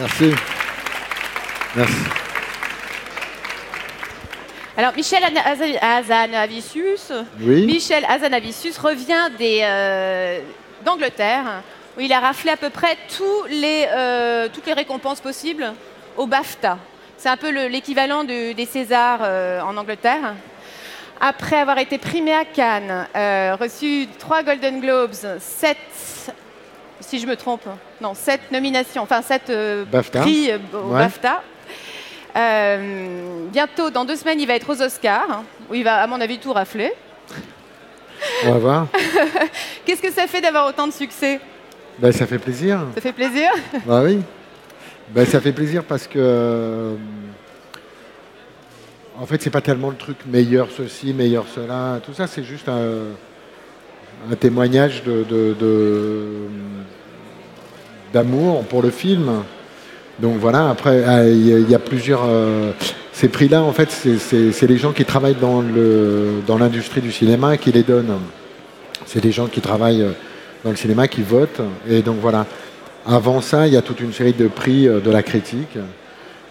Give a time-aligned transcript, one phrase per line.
[0.00, 0.32] Merci.
[1.76, 1.92] Merci.
[4.76, 5.22] Alors, Michel
[5.82, 7.66] Azanavicius, Oui.
[7.66, 9.28] Michel Azanavicius revient
[9.62, 10.40] euh,
[10.86, 11.62] d'Angleterre,
[11.98, 15.74] où il a raflé à peu près tous les, euh, toutes les récompenses possibles
[16.16, 16.78] au BAFTA.
[17.18, 20.34] C'est un peu le- l'équivalent de- des Césars euh, en Angleterre.
[21.20, 23.06] Après avoir été primé à Cannes,
[23.60, 25.76] reçu trois Golden Globes, sept,
[27.00, 27.62] si je me trompe,
[28.00, 30.20] non, sept nominations, enfin sept euh, BAFTA.
[30.20, 30.98] prix euh, au Ouais.
[31.00, 31.42] BAFTA.
[32.36, 36.06] Euh, bientôt, dans deux semaines, il va être aux Oscars, hein, où il va, à
[36.06, 36.92] mon avis, tout rafler.
[38.44, 38.86] On va voir.
[39.84, 41.40] Qu'est-ce que ça fait d'avoir autant de succès?
[41.98, 42.80] Ben, ça fait plaisir.
[42.94, 43.50] Ça fait plaisir?
[43.86, 44.20] Bah oui.
[45.08, 46.18] Ben, ça fait plaisir parce que.
[46.18, 46.94] euh,
[49.18, 52.68] en fait, c'est pas tellement le truc meilleur ceci, meilleur cela, tout ça, c'est juste
[52.68, 53.02] un,
[54.30, 56.46] un témoignage de, de- de-
[58.12, 59.30] d'amour pour le film.
[60.20, 62.22] Donc voilà, après, ah, il y, a- plusieurs.
[62.26, 62.72] euh,
[63.12, 67.56] ces prix-là, en fait, c'est- les gens qui travaillent dans le- dans l'industrie du cinéma
[67.56, 68.18] qui les donnent.
[69.06, 70.12] C'est des gens qui travaillent euh,
[70.64, 71.60] dans le cinéma qui votent.
[71.88, 72.46] Et donc voilà.
[73.06, 75.78] Avant ça, il y a toute une série de prix euh, de la critique.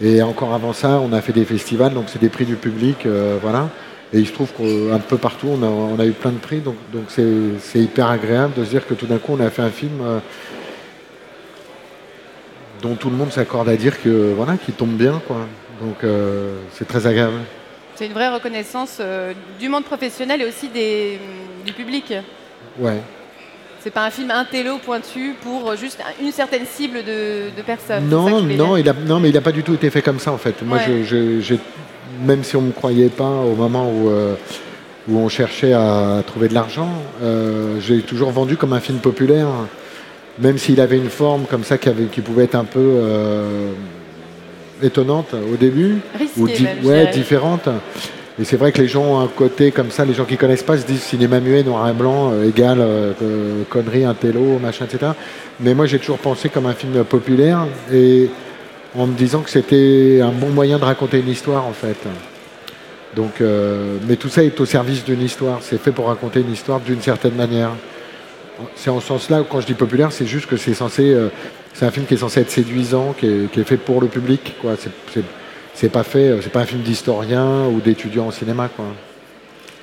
[0.02, 3.06] Et encore avant ça, on a fait des festivals, donc c'est des prix du public,
[3.42, 3.68] voilà.
[4.14, 6.60] Et il se trouve qu'un peu partout, on a, on a eu plein de prix,
[6.60, 6.76] donc
[7.08, 10.00] c'est hyper agréable de se dire que tout d'un coup, on a fait un film
[12.82, 15.46] dont tout le monde s'accorde à dire que voilà, qu'il tombe bien, quoi.
[15.82, 17.38] Donc euh, c'est très agréable.
[17.94, 21.18] C'est une vraie reconnaissance euh, du monde professionnel et aussi des,
[21.66, 22.14] du public.
[22.78, 22.98] Ouais.
[23.80, 28.08] C'est pas un film intello pointu pour juste un- une certaine cible de, de personnes.
[28.08, 28.78] Non, non, dire.
[28.78, 30.60] il a, non, mais il n'a pas du tout été fait comme ça en fait.
[30.62, 30.84] Moi, Ouais.
[30.86, 31.58] je, je- j'ai-
[32.24, 34.34] même si on ne me croyait pas au moment où, euh,
[35.08, 36.90] où on cherchait à trouver de l'argent,
[37.80, 39.46] j'ai toujours vendu comme un film populaire,
[40.38, 43.72] même s'il avait une forme comme ça qui, avait, qui pouvait être un peu euh,
[44.82, 47.68] étonnante au début, Risqué ou di- même, je ouais, différente.
[48.40, 50.62] Et c'est vrai que les gens ont un côté comme ça, les gens qui connaissent
[50.62, 53.12] pas se disent cinéma muet, noir et blanc, euh, égal, euh,
[53.68, 55.12] connerie, intello, machin, etc.
[55.60, 58.30] Mais moi j'ai toujours pensé comme un film populaire et
[58.96, 61.96] en me disant que c'était un bon moyen de raconter une histoire en fait.
[63.14, 63.40] Donc,
[64.08, 65.58] mais tout ça est au service d'une histoire.
[65.62, 67.70] C'est fait pour raconter une histoire d'une certaine manière.
[68.74, 71.28] C'est en ce sens-là, quand je dis populaire, c'est juste que c'est censé, euh,
[71.74, 74.06] c'est un film qui est censé être séduisant, qui est, qui est fait pour le
[74.08, 74.54] public.
[74.60, 74.72] Quoi.
[75.74, 78.68] C'est, pas fait, euh, c'est pas un film d'historien ou d'étudiant en cinéma.
[78.74, 78.84] Quoi.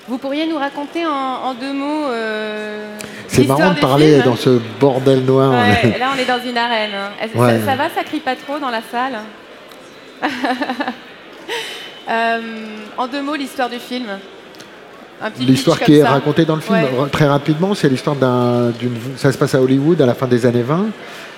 [0.08, 4.60] Vous pourriez nous raconter en, en deux mots euh, C'est marrant de parler dans ce
[4.80, 5.52] bordel noir.
[5.52, 6.92] Ouais, là, on est dans une arène.
[6.94, 7.10] hein.
[7.22, 7.60] Est-ce que Ouais.
[7.60, 9.20] ça, ça va, ça crie pas trop dans la salle
[12.10, 12.40] Euh,
[12.98, 14.06] En deux mots, l'histoire du film.
[15.40, 16.10] L'histoire qui est ça.
[16.12, 17.10] racontée dans le film, Ouais.
[17.12, 18.94] très rapidement, c'est l'histoire d'un, d'une.
[19.16, 20.86] Ça se passe à Hollywood à la fin des années 20,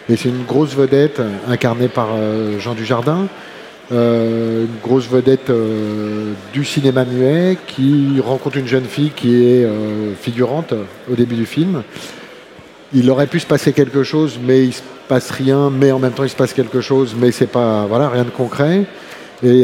[0.09, 3.28] et c'est une grosse vedette euh, incarnée par euh, Jean Dujardin,
[3.94, 9.66] euh, une grosse vedette euh, du cinéma muet qui rencontre une jeune fille qui est
[10.22, 10.73] figurante
[11.11, 11.84] au début du film.
[12.94, 16.11] Il aurait pu se passer quelque chose, mais il se passe rien, mais en même
[16.11, 18.84] temps il se passe quelque chose, mais c'est pas voilà rien de concret.
[19.41, 19.63] Et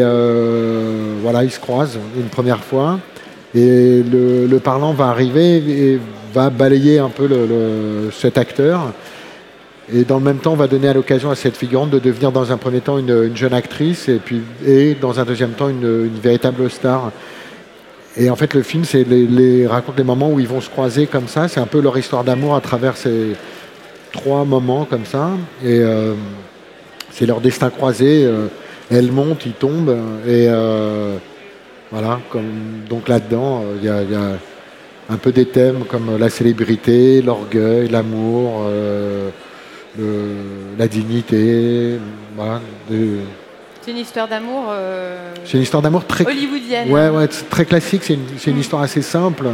[1.21, 2.99] voilà, ils se croisent une première fois.
[3.55, 5.99] Et le, parlant va arriver et
[6.33, 7.29] va balayer un peu
[8.11, 8.91] cet acteur.
[9.93, 12.51] Et dans le même temps, va donner à l'occasion à cette figurante de devenir dans
[12.51, 16.09] un premier temps une, une jeune actrice et puis et dans un deuxième temps une,
[16.21, 17.11] véritable star.
[18.17, 21.05] Et en fait, le film c'est les- raconte les moments où ils vont se croiser
[21.05, 21.47] comme ça.
[21.47, 23.35] C'est un peu leur histoire d'amour à travers ces
[24.11, 25.29] trois moments comme ça.
[25.63, 26.13] Et euh,
[27.11, 28.25] c'est leur destin croisé.
[28.25, 28.47] euh,
[28.89, 29.95] elle monte, il tombe.
[30.27, 31.17] Et euh,
[31.95, 34.31] voilà, comme, donc là-dedans, euh, il y, a- il y a
[35.09, 39.29] un peu des thèmes comme la célébrité, l'orgueil, l'amour, euh,
[40.77, 41.97] la dignité.
[42.35, 43.19] Voilà, de-
[43.81, 46.91] C'est une histoire d'amour euh, c'est une histoire d'amour très, hollywoodienne.
[46.91, 48.01] ouais, ouais, c'est très classique.
[48.03, 48.59] C'est une, Mm.
[48.59, 49.47] histoire assez simple,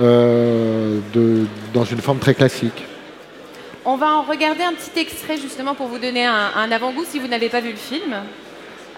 [0.00, 1.44] euh, de,
[1.74, 2.84] dans une forme très classique.
[3.84, 7.18] On va en regarder un petit extrait justement pour vous donner un, un avant-goût si
[7.18, 8.14] vous n'avez pas vu le film.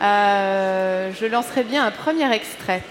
[0.00, 2.83] Euh, je lancerai bien un premier extrait.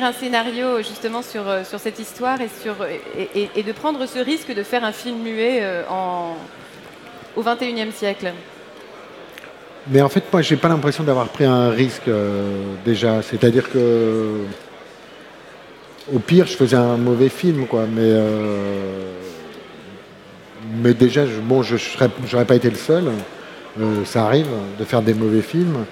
[0.00, 2.76] Un scénario justement sur, euh, sur cette histoire et, sur,
[3.34, 6.36] et, de prendre ce risque de faire un film muet euh, en,
[7.36, 8.32] au 21e siècle
[9.88, 12.10] Mais en fait, moi, j'ai pas l'impression d'avoir pris un risque
[12.84, 13.20] déjà.
[13.22, 14.38] C'est-à-dire que,
[16.12, 17.84] au pire, je faisais un mauvais film, quoi.
[17.86, 18.12] Mais,
[20.82, 21.76] mais déjà, je, bon, je
[22.32, 23.04] n'aurais pas été le seul.
[24.04, 24.48] ça arrive
[24.78, 25.84] de faire des mauvais films.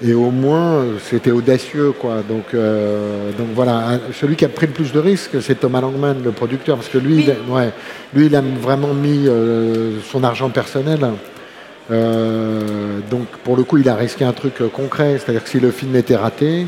[0.00, 2.22] Et au moins, c'était audacieux, quoi.
[2.28, 6.22] Donc, euh, donc voilà, celui qui a pris le plus de risques, c'est Thomas Langman,
[6.22, 7.72] le producteur, parce que lui, il, ouais,
[8.14, 11.00] lui, il a vraiment mis euh, son argent personnel.
[11.90, 15.72] Euh, donc, pour le coup, il a risqué un truc concret, c'est-à-dire que si le
[15.72, 16.66] film était raté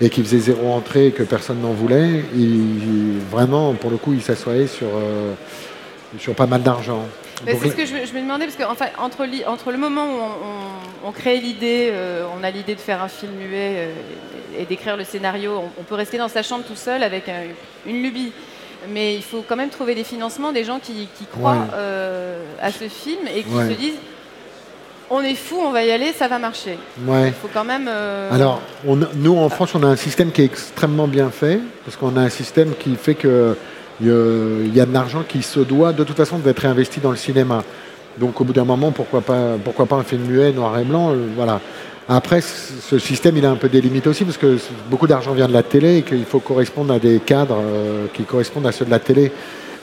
[0.00, 4.14] et qu'il faisait zéro entrée et que personne n'en voulait, il, vraiment, pour le coup,
[4.14, 4.88] il s'assoyait sur,
[6.18, 7.06] sur pas mal d'argent.
[7.46, 8.84] C'est ce que je, me demandais, parce que entre,
[9.46, 13.32] entre, le moment où on, crée l'idée, euh, on a l'idée de faire un film
[13.32, 13.92] muet euh,
[14.58, 17.24] et, d'écrire le scénario, on, peut rester dans sa chambre tout seul avec
[17.86, 18.32] une lubie.
[18.88, 22.88] Mais il faut quand même trouver des financements, des gens qui, croient euh, à ce
[22.88, 23.98] film et qui se disent
[25.14, 26.78] on est fou, on va y aller, ça va marcher.
[27.06, 27.88] Il faut quand même.
[28.30, 32.16] Alors, nous en France, on a un système qui est extrêmement bien fait, parce qu'on
[32.16, 33.56] a un système qui fait que
[34.00, 37.16] il y a de l'argent qui se doit de toute façon d'être réinvesti dans le
[37.16, 37.62] cinéma.
[38.18, 41.60] Donc au bout d'un moment, pourquoi pas, un film muet, noir et blanc, euh, voilà.
[42.08, 44.58] Après, ce système, il a un peu des limites aussi, parce que
[44.90, 48.24] beaucoup d'argent vient de la télé et qu'il faut correspondre à des cadres euh, qui
[48.24, 49.32] correspondent à ceux de la télé,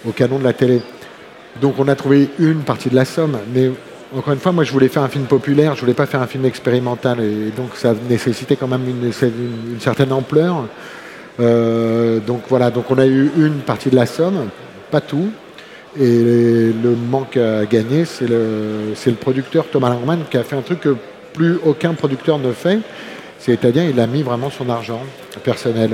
[0.08, 0.82] au canon de la télé.
[1.62, 3.72] Donc on a trouvé une partie de la somme, mais
[4.16, 6.28] encore une fois, moi je voulais faire un film populaire, je voulais pas faire un
[6.28, 10.66] film expérimental, et donc ça nécessitait quand même une certaine ampleur.
[11.40, 14.50] Euh, donc voilà, donc on a eu une partie de la somme,
[14.92, 15.30] pas tout.
[16.00, 20.82] Et le manque à gagner, c'est le, producteur Thomas Langman qui a fait un truc
[20.82, 20.96] que
[21.34, 22.80] plus aucun producteur ne fait.
[23.40, 25.02] C'est-à-dire, il a mis vraiment son argent
[25.44, 25.92] personnel.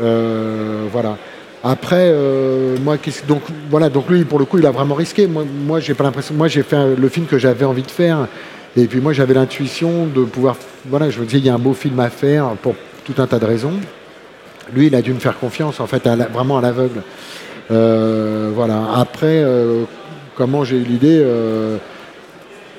[0.00, 1.18] Euh, voilà.
[1.64, 2.96] Après, euh, moi,
[3.28, 5.28] donc voilà, donc lui, pour le coup, il a vraiment risqué.
[5.28, 6.34] Moi j'ai pas l'impression.
[6.34, 8.26] Moi, j'ai fait le film que j'avais envie de faire,
[8.76, 10.56] et puis moi, j'avais l'intuition de pouvoir.
[10.86, 12.74] Voilà, je me disais, il y a un beau film à faire pour
[13.04, 13.74] tout un tas de raisons.
[14.72, 17.02] Lui, il a dû me faire confiance, en fait, vraiment à l'aveugle.
[17.70, 18.94] Euh, voilà.
[18.96, 19.84] Après, euh,
[20.36, 21.76] comment j'ai eu l'idée, euh,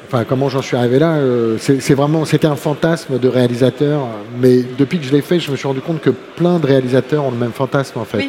[0.07, 1.18] enfin, comment j'en suis arrivé là,
[1.59, 4.07] c'est vraiment, c'était un fantasme de réalisateur.
[4.39, 7.25] Mais depuis que je l'ai fait, je me suis rendu compte que plein de réalisateurs
[7.25, 8.27] ont le même fantasme, en fait.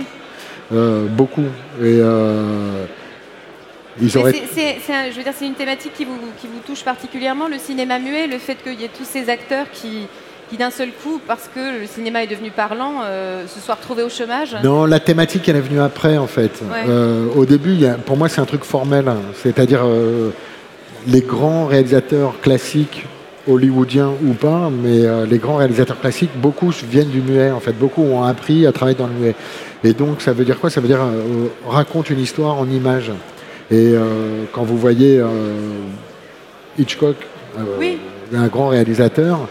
[0.71, 1.47] beaucoup.
[1.83, 2.01] Et
[4.01, 4.35] ils auraient...
[4.53, 4.79] c'est,
[5.11, 8.27] je veux dire, c'est une thématique qui vous, qui vous touche particulièrement, le cinéma muet,
[8.27, 10.09] le fait qu'il y ait tous ces acteurs qui,
[10.49, 14.03] qui d'un seul coup, parce que le cinéma est devenu parlant, euh, se soit retrouvé
[14.03, 16.63] au chômage Non, la thématique, elle est venue après, en fait.
[16.89, 19.09] Euh, au début, pour moi, c'est un truc formel.
[19.09, 19.19] Hein.
[19.43, 20.31] C'est-à-dire, euh,
[21.07, 23.07] les grands réalisateurs classiques,
[23.49, 27.73] hollywoodiens ou pas, mais les grands réalisateurs classiques, beaucoup viennent du muet, en fait.
[27.73, 29.35] Beaucoup ont appris à travailler dans le muet.
[29.83, 30.71] Et donc, ça veut dire quoi?
[30.71, 31.01] Ça veut dire
[31.67, 33.13] raconte une histoire en images.
[33.71, 33.93] Et
[34.53, 35.23] quand vous voyez
[36.79, 37.17] Hitchcock,
[38.35, 39.47] un grand réalisateur,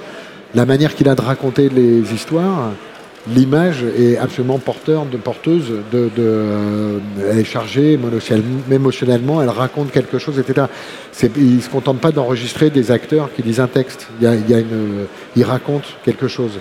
[0.55, 2.71] la manière qu'il a de raconter les histoires,
[3.27, 5.71] l'image est absolument porteur de, porteuse.
[5.91, 7.99] De, de elle est chargée
[8.71, 10.67] émotionnellement, elle raconte quelque chose, etc.
[11.37, 14.07] Il ne se contente pas d'enregistrer des acteurs qui disent un texte.
[14.21, 16.59] Il, raconte quelque chose.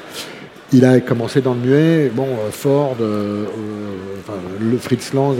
[0.72, 5.36] Il a commencé dans le muet, bon, euh, Ford, euh, euh, le Fritz Lang,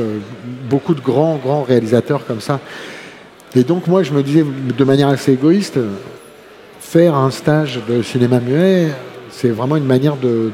[0.69, 2.61] beaucoup de grands, grands réalisateurs comme ça.
[3.55, 5.79] Et donc moi, je me disais de manière assez égoïste,
[6.83, 8.89] faire un stage de cinéma muet,
[9.31, 10.51] c'est vraiment une manière de,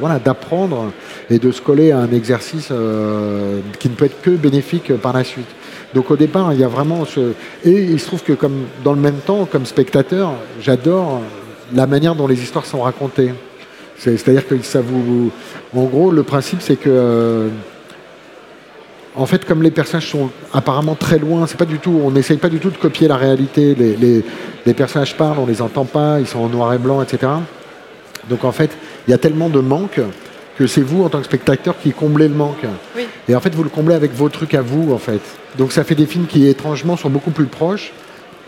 [0.00, 0.92] voilà d'apprendre
[1.30, 5.14] et de se coller à un exercice euh, qui ne peut être que bénéfique par
[5.14, 5.48] la suite.
[5.94, 7.32] Donc au départ, il y a vraiment ce
[7.64, 11.22] et il se trouve que comme dans le même temps, comme spectateur, j'adore
[11.74, 13.32] la manière dont les histoires sont racontées.
[13.96, 15.30] C'est-à-dire que ça vous,
[15.74, 17.48] en gros, le principe c'est que euh,
[19.16, 22.36] en fait, comme les personnages sont apparemment très loin, c'est pas du tout, on n'essaye
[22.36, 23.74] pas du tout de copier la réalité.
[24.74, 27.32] Personnages parlent, on les entend pas, ils sont en noir et blanc, etc.
[28.28, 28.70] Donc en fait,
[29.06, 30.00] il y a tellement de manque
[30.58, 32.64] que c'est vous en tant que spectateur qui comblez le manque.
[33.28, 35.20] Et en fait, vous le comblez avec vos trucs à vous, en fait.
[35.58, 37.92] Donc ça fait des films qui étrangement sont beaucoup plus proches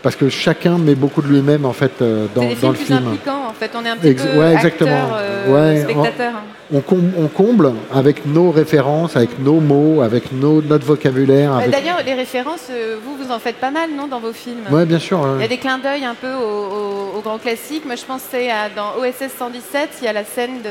[0.01, 2.85] parce que chacun met beaucoup de lui-même en fait euh, dans, des dans le plus
[2.85, 3.17] film.
[3.27, 5.09] en fait, on est un petit peu ouais, exactement.
[5.17, 6.33] Euh, spectateur.
[6.71, 6.83] On,
[7.17, 11.51] on, comble avec nos références, avec nos mots, avec nos, notre vocabulaire.
[11.53, 14.65] Bah, d'ailleurs, les références, euh, vous, vous en faites pas mal, non, dans vos films
[14.69, 15.19] Oui, bien sûr.
[15.37, 17.85] Il y a des clins d'œil un peu aux, grands classiques.
[17.85, 20.61] Moi, je pensais à dans OSS 117, il y a la scène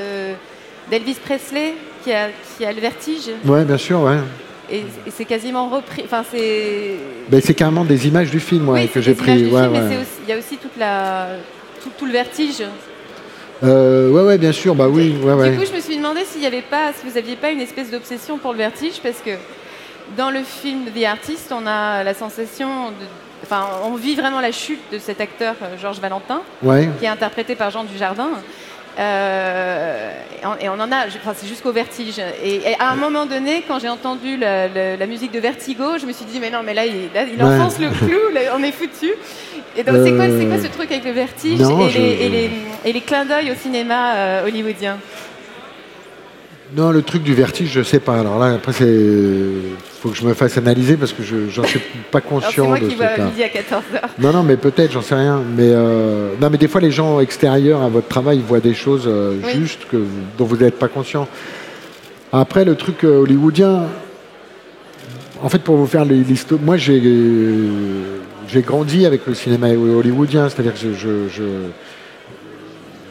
[0.91, 3.31] d'Elvis Presley qui a, qui a le vertige.
[3.45, 4.19] Oui, bien sûr, ouais.
[4.71, 6.03] Et, c'est quasiment repris.
[6.05, 6.97] Enfin, c'est.
[7.29, 9.47] Ben, c'est carrément des images du film que j'ai pris.
[9.47, 9.69] Ouais,
[10.27, 11.29] il y a aussi toute la,
[11.99, 12.63] tout, le vertige.
[13.65, 15.17] Euh, ouais, ouais, bien sûr, bah oui.
[15.23, 15.51] Ouais, ouais.
[15.51, 17.61] Du coup, je me suis demandé s'il y avait pas, si vous n'aviez pas une
[17.61, 19.33] espèce d'obsession pour le vertige, parce que
[20.17, 23.07] dans le film The Artist, on a la sensation de,
[23.43, 26.89] enfin, on vit vraiment la chute de cet acteur euh, Georges Valentin, Ouais.
[26.99, 28.29] qui est interprété par Jean Dujardin.
[28.99, 30.11] Euh,
[30.61, 32.19] et, on, en a, enfin, c'est jusqu'au vertige.
[32.43, 35.99] Et, et à un moment donné, quand j'ai entendu la, la- la musique de Vertigo,
[36.00, 37.61] je me suis dit, mais non, mais là, il, là, il Ouais.
[37.61, 39.12] enfonce le clou, là, on est foutu.
[39.76, 42.50] Et donc, c'est quoi, ce truc avec le vertige Non, et, je- les, et, les,
[42.85, 44.99] et les clins d'œil au cinéma euh, hollywoodien?
[46.76, 48.19] Non, le truc du vertige, je sais pas.
[48.21, 48.85] Alors là, après, c'est.
[50.00, 51.81] Faut que je me fasse analyser parce que je j'en suis
[52.12, 54.09] pas Alors, conscient moi de qui ce midi à 14h.
[54.21, 55.43] Non, non, mais peut-être, j'en sais rien.
[55.57, 59.05] Mais euh, non, mais des fois, les gens extérieurs à votre travail voient des choses
[59.09, 59.50] euh, Oui.
[59.61, 59.97] justes que,
[60.38, 61.26] dont vous n'êtes pas conscient.
[62.33, 63.87] Après, le truc euh, hollywoodien,
[65.43, 67.02] en fait, pour vous faire les- l'histoire, moi, j'ai
[68.49, 71.43] j'ai grandi avec le cinéma hollywoodien, c'est-à-dire que je, je, je,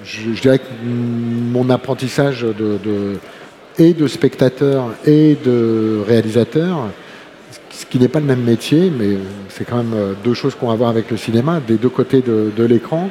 [0.03, 2.53] je- je dirais que mon apprentissage de,
[2.83, 3.17] de-
[3.79, 6.89] et de spectateur et de réalisateur,
[7.69, 9.17] ce qui n'est pas le même métier, mais
[9.49, 11.89] c'est quand même euh, deux choses qu'on a à voir avec le cinéma, des deux
[11.89, 13.09] côtés de, l'écran.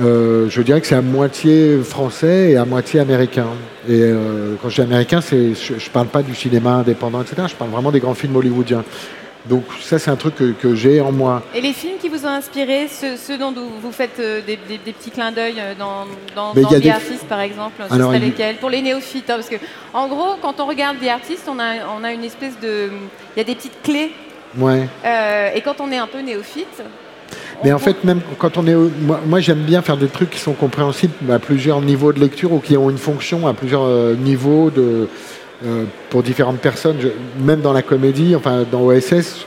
[0.00, 3.46] Euh, je dirais que c'est à moitié français et à moitié américain.
[3.88, 7.42] Et euh, quand je dis américain, je ne parle pas du cinéma indépendant, etc.
[7.48, 8.84] Je parle vraiment des grands films hollywoodiens.
[9.46, 11.42] Donc ça, c'est un truc que, que j'ai en moi.
[11.54, 14.78] Et les films qui vous ont inspiré, ceux, ceux dont vous faites euh, des, des-
[14.84, 16.04] des petits clins d'œil euh, dans,
[16.36, 18.56] dans, dans The des- Artist, par exemple, ce Alors, serait il- lesquels?
[18.56, 19.56] Pour les néophytes, hein, parce que
[19.94, 22.90] en gros, quand on regarde The Artist, on a, on a une espèce de...
[23.34, 24.12] Il y a des petites clés,
[24.58, 24.86] Ouais.
[25.06, 26.82] euh, et quand on est un peu néophyte...
[27.62, 28.74] Mais en fait, même quand on est.
[28.74, 32.52] Moi, moi, j'aime bien faire des trucs qui sont compréhensibles à plusieurs niveaux de lecture
[32.52, 35.08] ou qui ont une fonction à plusieurs niveaux de,
[35.64, 36.96] euh, pour différentes personnes.
[37.38, 39.46] Même dans la comédie, enfin, dans OSS,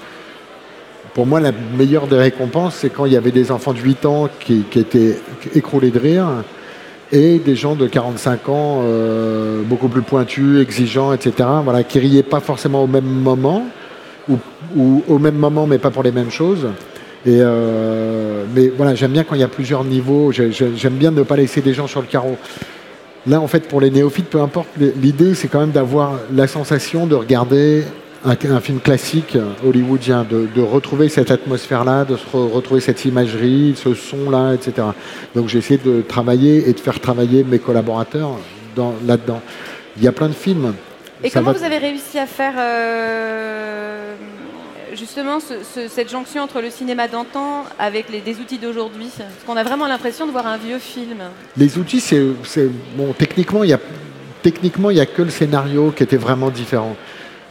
[1.14, 4.06] pour moi, la meilleure des récompenses, c'est quand il y avait des enfants de 8
[4.06, 5.18] ans qui, étaient
[5.54, 6.28] écroulés de rire
[7.12, 12.24] et des gens de 45 ans euh, beaucoup plus pointus, exigeants, etc., voilà, qui riaient
[12.24, 13.64] pas forcément au même moment
[14.76, 16.68] ou, au même moment, mais pas pour les mêmes choses.
[17.28, 20.32] Euh, mais voilà, j'aime bien quand il y a plusieurs niveaux.
[20.32, 22.38] J'ai- j'ai- J'aime bien ne pas laisser des gens sur le carreau.
[23.26, 24.68] Là, en fait, pour les néophytes, peu importe,
[25.02, 27.84] l'idée, c'est quand même d'avoir la sensation de regarder
[28.26, 33.06] un, un film classique hollywoodien, de, de retrouver cette atmosphère-là, de se re- retrouver cette
[33.06, 34.88] imagerie, ce son-là, etc.
[35.36, 38.32] Donc, j'ai essayé de travailler et de faire travailler mes collaborateurs
[38.76, 39.42] dans- là-dedans.
[39.98, 40.74] Il y a plein de films.
[41.24, 44.16] Et Ça comment va- vous avez réussi à faire euh,
[44.96, 49.30] justement ce- ce- cette jonction entre le cinéma d'antan avec les, des outils d'aujourd'hui Parce
[49.46, 51.18] qu'on a vraiment l'impression de voir un vieux film.
[51.58, 52.22] Les outils, c'est
[52.96, 53.14] bon.
[53.18, 53.80] Techniquement, il y a
[54.42, 56.96] techniquement il y a que le scénario qui était vraiment différent.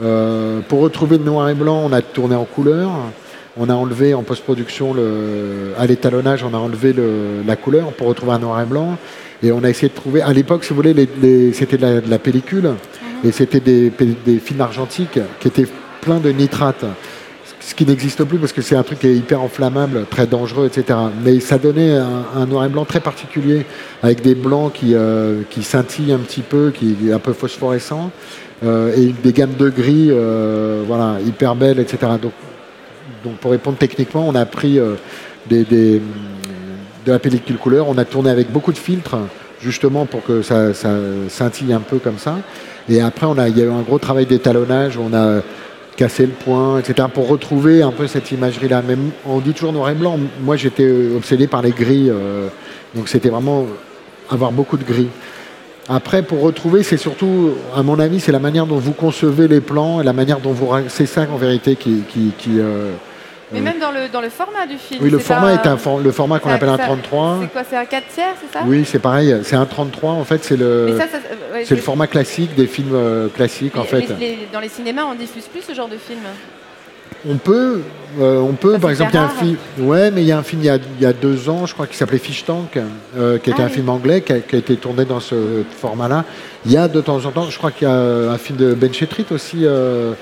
[0.02, 2.90] Euh, pour retrouver le noir et blanc, on a tourné en couleur.
[3.56, 8.06] On a enlevé en post-production le, à l'étalonnage, on a enlevé le- la couleur pour
[8.08, 8.96] retrouver un noir et blanc.
[9.42, 10.22] Et on a essayé de trouver.
[10.22, 12.70] À l'époque, si vous voulez, les- les- c'était de la, de la pellicule
[13.24, 13.90] et c'était des,
[14.24, 15.66] des films argentiques qui étaient
[16.00, 16.84] pleins de nitrate
[17.64, 20.66] ce qui n'existe plus parce que c'est un truc qui est hyper enflammable, très dangereux,
[20.66, 20.98] etc.
[21.24, 23.64] Mais ça donnait un, noir et blanc très particulier,
[24.02, 28.10] avec des blancs qui, euh, qui scintillent un petit peu, qui est un peu phosphorescent,
[28.64, 32.12] euh, et des gammes de gris, euh, voilà, hyper belles, etc.
[32.22, 32.32] Donc,
[33.40, 34.80] pour répondre techniquement, on a pris
[35.48, 36.00] de
[37.06, 39.16] la pellicule couleur, on a tourné avec beaucoup de filtres,
[39.60, 40.74] justement pour que ça,
[41.28, 42.38] scintille un peu comme ça.
[42.88, 45.42] Et après, il y a eu un gros travail d'étalonnage, on a
[45.96, 48.82] cassé le point, etc., pour retrouver un peu cette imagerie-là.
[48.82, 50.18] Même, on dit toujours noir et blanc.
[50.40, 52.48] Moi, j'étais euh, obsédé par les gris, euh,
[52.94, 53.66] donc c'était vraiment
[54.30, 55.08] avoir beaucoup de gris.
[55.88, 59.60] Après, pour retrouver, c'est surtout, à mon avis, c'est la manière dont vous concevez les
[59.60, 60.68] plans et la manière dont vous.
[60.88, 62.02] C'est ça, en vérité, qui.
[62.58, 62.92] euh,
[63.52, 65.00] Mais même dans le, dans le format du film.
[65.02, 67.38] oui, le format pas- est un for- le format qu'on appelle un ça- 33.
[67.42, 68.64] C'est quoi C'est un 4 tiers, c'est ça?
[68.66, 69.36] Oui, c'est pareil.
[69.44, 70.12] C'est un 33.
[70.12, 70.86] En fait, c'est le.
[70.90, 74.00] Mais ça, ça- euh, ouais, le format classique des films euh, classiques, en fait.
[74.00, 76.20] les- les- dans les cinémas, on diffuse plus ce genre de film?
[77.28, 77.82] On peut,
[78.20, 79.56] euh, on peut, Ça, par exemple, il y a un film.
[79.78, 81.66] Ouais, mais il y a un film il y a, il y a deux ans,
[81.66, 82.76] je crois, qui s'appelait Fish Tank,
[83.16, 83.74] euh, qui était Ah un oui.
[83.74, 86.24] film anglais, qui a, qui a été tourné dans ce format-là.
[86.66, 88.74] Il y a de temps en temps, je crois qu'il y a un film de
[88.74, 90.14] Ben Chetrit aussi, euh,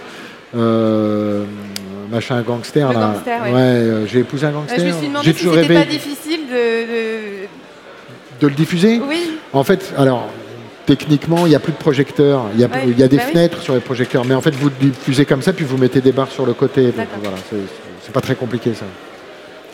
[2.10, 3.12] machin gangster Le là.
[3.14, 3.50] gangster, ouais.
[3.54, 4.78] euh, j'ai épousé un Euh, gangster.
[4.78, 8.40] je me suis demandé J'ai si toujours c'était pas difficile de.
[8.40, 9.00] de le diffuser?
[9.06, 10.28] Oui, En fait, alors,
[10.86, 12.46] techniquement, il n'y a plus de projecteurs.
[12.54, 13.32] Il y a, Ouais, il y a des bah oui.
[13.32, 14.24] fenêtres sur les projecteurs.
[14.24, 16.84] Mais en fait, vous diffusez comme ça, puis vous mettez des barres sur le côté.
[16.86, 17.18] Donc D'accord.
[17.22, 17.56] voilà, c'est
[18.02, 18.86] c'est pas très compliqué ça.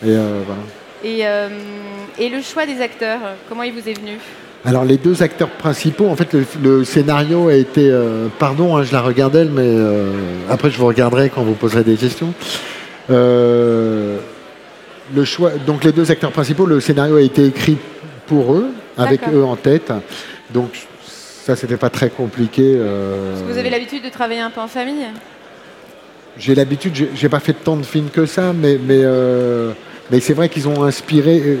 [0.05, 0.61] Et euh, voilà.
[1.03, 1.49] et, euh,
[2.19, 4.17] et le choix des acteurs, comment il vous est venu?
[4.67, 7.89] Alors, les deux acteurs principaux, en fait, le, le scénario a été.
[7.89, 10.11] euh, pardon, hein, je la regardais, mais euh,
[10.49, 12.33] après, je vous regarderai quand vous poserez des questions.
[13.09, 14.17] Euh,
[15.15, 17.77] le choix, donc, les deux acteurs principaux, le scénario a été écrit
[18.27, 18.67] pour eux.
[18.97, 19.93] avec eux en tête.
[20.53, 20.71] Donc
[21.05, 22.73] ça, c'était pas très compliqué.
[22.73, 25.05] Est-ce que vous avez l'habitude de travailler un peu en famille
[26.37, 29.03] J'ai l'habitude, j'ai- pas fait tant de films que ça, mais, mais,
[30.11, 31.59] mais c'est vrai qu'ils ont inspiré.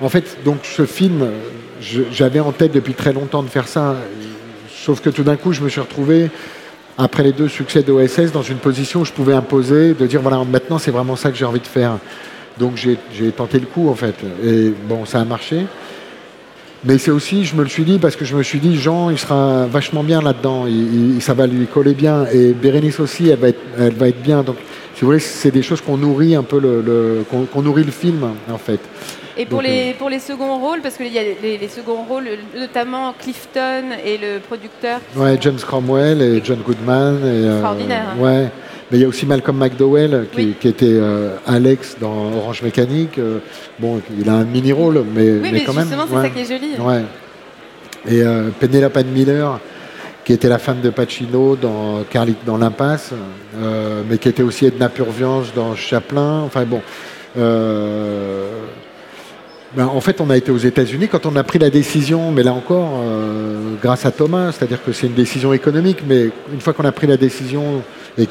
[0.00, 1.26] En fait, donc ce film,
[2.10, 3.96] j'avais en tête depuis très longtemps de faire ça,
[4.74, 6.30] sauf que tout d'un coup, je me suis retrouvé,
[6.96, 10.42] après les deux succès d'OSS, dans une position où je pouvais imposer, de dire voilà,
[10.44, 11.98] maintenant c'est vraiment ça que j'ai envie de faire.
[12.58, 14.14] Donc j'ai tenté le coup en fait,
[14.44, 15.66] et bon, ça a marché.
[16.86, 19.08] Mais c'est aussi, je me le suis dit, parce que je me suis dit, Jean,
[19.08, 20.66] il sera vachement bien là-dedans,
[21.20, 22.26] ça va lui coller bien.
[22.30, 23.48] Et Bérénice aussi, elle va
[24.08, 24.42] être, bien.
[24.42, 24.56] Donc,
[24.94, 26.60] si vous voulez, c'est des choses qu'on nourrit un peu,
[27.30, 28.80] qu'on nourrit le film, en fait.
[29.36, 32.04] Et pour Donc, les, pour les seconds rôles, parce qu'il y a les, les seconds
[32.08, 35.00] rôles, notamment Clifton et le producteur.
[35.16, 37.16] Ouais, James Cromwell et John Goodman.
[37.24, 38.22] Et, euh, Extraordinaire, hein.
[38.22, 38.48] ouais.
[38.90, 40.54] Mais il y a aussi Malcolm McDowell, qui, Oui.
[40.60, 43.18] qui était euh, Alex dans Orange Mécanique.
[43.18, 43.38] Euh,
[43.80, 45.84] bon, il a un mini-rôle, mais, Oui, mais mais, quand même.
[45.88, 46.22] justement, c'est ouais.
[46.22, 46.70] ça qui est joli.
[46.78, 47.02] Ouais.
[48.06, 49.58] Et euh, Penelope Miller,
[50.24, 53.10] qui était la femme de Pacino dans Carly dans l'Impasse,
[53.56, 56.42] euh, mais qui était aussi Edna Purviance dans Chaplin.
[56.44, 56.82] Enfin bon.
[57.36, 58.48] euh,
[59.76, 62.44] ben, en fait, on a été aux États-Unis quand on a pris la décision, mais
[62.44, 66.72] là encore, euh, grâce à Thomas, c'est-à-dire que c'est une décision économique, mais une fois
[66.72, 67.82] qu'on a pris la décision
[68.16, 68.28] et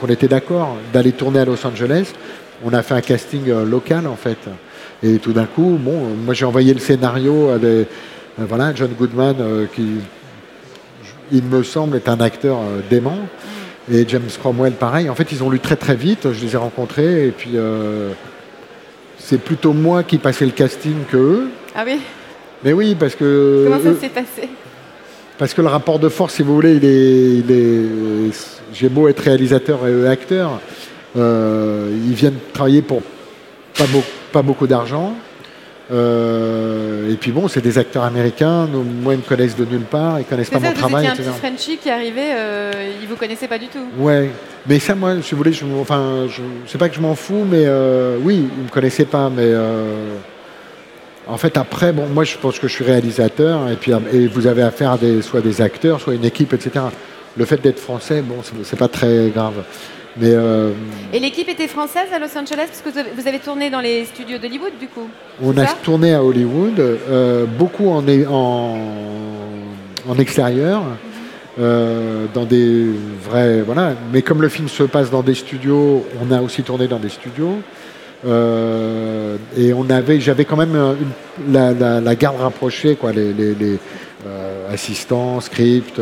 [0.00, 2.12] qu'on était d'accord d'aller tourner à Los Angeles,
[2.64, 4.38] on a fait un casting euh, local en fait.
[5.02, 7.58] Et tout d'un coup, bon, euh, moi j'ai envoyé le scénario à
[8.38, 9.34] voilà, John Goodman
[9.74, 9.96] qui,
[11.32, 13.18] il me semble, est un acteur dément.
[13.92, 15.10] Et James Cromwell, pareil.
[15.10, 16.32] En fait, ils ont lu très très vite.
[16.32, 17.58] Je les ai rencontrés et puis
[19.24, 21.50] c'est plutôt moi qui passais le casting que eux.
[21.74, 21.98] Ah oui
[22.64, 24.48] Mais oui, parce que Comment ça eux- s'est passé
[25.38, 28.32] parce que le rapport de force, si vous voulez, il est, il est-
[28.72, 30.60] j'ai beau être réalisateur et eux acteurs,
[31.16, 33.02] euh, ils viennent travailler pour
[34.32, 35.14] pas beaucoup d'argent.
[35.92, 38.66] Euh, et puis bon, c'est des acteurs américains.
[38.66, 40.18] Nous, moi, ils me connaissent de nulle part.
[40.20, 43.08] Ils connaissent C'est pas ça, mon travail, étiez un petit Frenchie qui arrivait, euh, il
[43.08, 43.86] vous connaissait pas du tout.
[43.98, 44.30] Ouais,
[44.66, 47.44] mais ça, moi, si vous voulez, je, enfin, je, c'est pas que je m'en fous,
[47.48, 50.14] mais euh, oui, ils me connaissaient pas, mais euh,
[51.26, 54.46] en fait, après, bon, moi, je pense que je suis réalisateur, et puis et vous
[54.46, 56.86] avez affaire à des, soit des acteurs, soit une équipe, etc.
[57.36, 59.64] Le fait d'être français, bon, c'est, c'est pas très grave,
[60.16, 60.70] mais euh,
[61.12, 64.38] Et l'équipe était française à Los Angeles parce que vous avez- tourné dans les studios
[64.38, 65.08] d'Hollywood du coup.
[65.42, 68.78] on a tourné à Hollywood, euh, beaucoup en, en,
[70.08, 70.82] en extérieur.
[71.58, 72.86] euh, dans des
[73.28, 76.88] vrais voilà mais comme le film se passe dans des studios on a aussi tourné
[76.88, 77.56] dans des studios
[78.24, 83.54] et on avait j'avais quand même une- la, la- la garde rapprochée quoi les, les-
[83.54, 83.78] les,
[84.70, 86.00] assistants script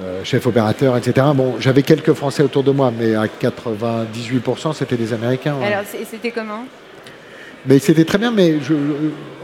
[0.00, 4.96] euh, chef opérateur etc bon j'avais quelques français autour de moi mais à 98% c'était
[4.96, 5.72] des américains ouais.
[5.72, 6.64] Alors c'était comment?
[7.66, 8.74] Mais c'était très bien, mais je,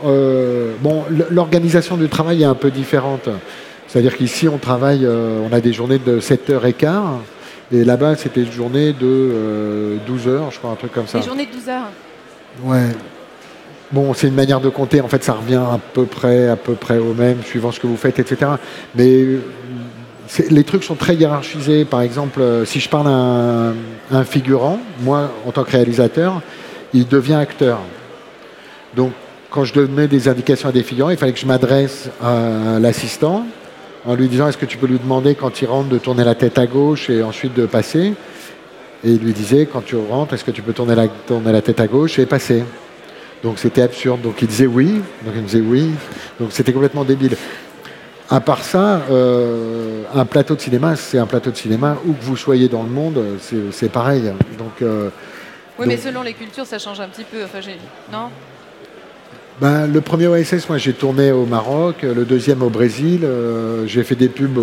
[0.05, 3.29] euh, bon, l'organisation du travail est un peu différente.
[3.87, 7.19] C'est-à-dire qu'ici, on travaille, euh, on a des journées de 7h15,
[7.73, 11.19] et là-bas, c'était une journée de euh, 12 heures, je crois, un truc comme ça.
[11.19, 11.91] Des journées de 12 heures?
[12.65, 12.89] Ouais.
[13.93, 15.01] Bon, c'est une manière de compter.
[15.01, 17.87] En fait, ça revient à peu près, à peu près au même, suivant ce que
[17.87, 18.51] vous faites, etc.
[18.97, 19.25] Mais
[20.51, 21.85] les trucs sont très hiérarchisés.
[21.85, 23.73] Par exemple, euh, si je parle à
[24.11, 26.43] un, figurant, moi, en tant que réalisateur,
[26.95, 27.81] il devient acteur.
[28.95, 29.13] Donc,
[29.51, 33.47] quand je donnais des indications à des figurants, il fallait que je m'adresse à l'assistant
[34.05, 36.35] en lui disant est-ce que tu peux lui demander quand il rentre de tourner la
[36.35, 38.15] tête à gauche et ensuite de passer?
[39.05, 41.63] Et il lui disait quand tu rentres, est-ce que tu peux tourner la, tourner la
[41.63, 42.65] tête à gauche et passer?
[43.43, 44.23] Donc c'était absurde.
[44.23, 45.91] Donc il disait oui, donc il me disait oui.
[46.41, 47.37] Donc c'était complètement débile.
[48.29, 52.23] À part ça, euh, un plateau de cinéma, c'est un plateau de cinéma où que
[52.23, 53.23] vous soyez dans le monde,
[53.71, 54.23] c'est pareil.
[54.59, 55.11] Donc euh,
[55.79, 57.45] Oui, mais selon les cultures, ça change un petit peu.
[57.45, 57.61] Enfin,
[58.13, 58.29] non?
[59.61, 64.03] Ben, le premier OSS, moi j'ai tourné au Maroc, le deuxième au Brésil, euh, j'ai
[64.03, 64.59] fait des pubs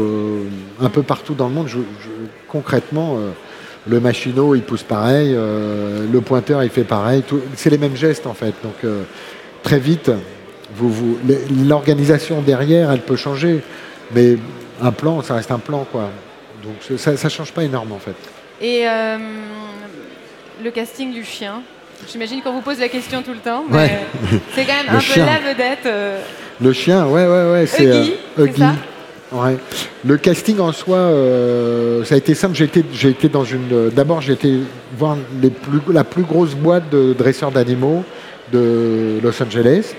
[0.81, 1.67] un peu partout dans le monde.
[1.67, 2.09] Je- je-
[2.49, 3.17] concrètement,
[3.87, 8.27] le machinot il pousse pareil, le pointeur il fait pareil, tout- c'est les mêmes gestes
[8.27, 8.53] en fait.
[8.61, 8.85] Donc
[9.63, 10.11] très vite,
[10.75, 11.17] vous, vous,
[11.67, 13.61] l'organisation derrière elle peut changer,
[14.13, 14.37] mais
[14.81, 16.09] un plan ça reste un plan quoi.
[16.63, 18.15] Donc ça, ça change pas énorme en fait.
[18.61, 19.17] Et euh,
[20.63, 21.61] le casting du chien
[22.11, 23.99] J'imagine qu'on vous pose la question tout le temps, mais Ouais.
[24.55, 25.25] c'est quand même Le un chien.
[25.25, 25.85] peu la vedette.
[25.85, 26.19] euh.
[26.61, 27.65] Le chien, ouais, ouais, ouais.
[27.65, 28.59] C'est Huggy, euh, c'est Huggy.
[28.59, 28.73] ça
[29.31, 29.55] Ouais.
[30.05, 32.55] Le casting en soi, euh, ça a été simple.
[32.55, 33.71] J'ai été, j'ai été dans une.
[33.71, 34.53] euh, D'abord, j'ai été
[34.97, 38.03] voir les plus, la plus grosse boîte de dresseurs d'animaux
[38.51, 39.93] de Los Angeles,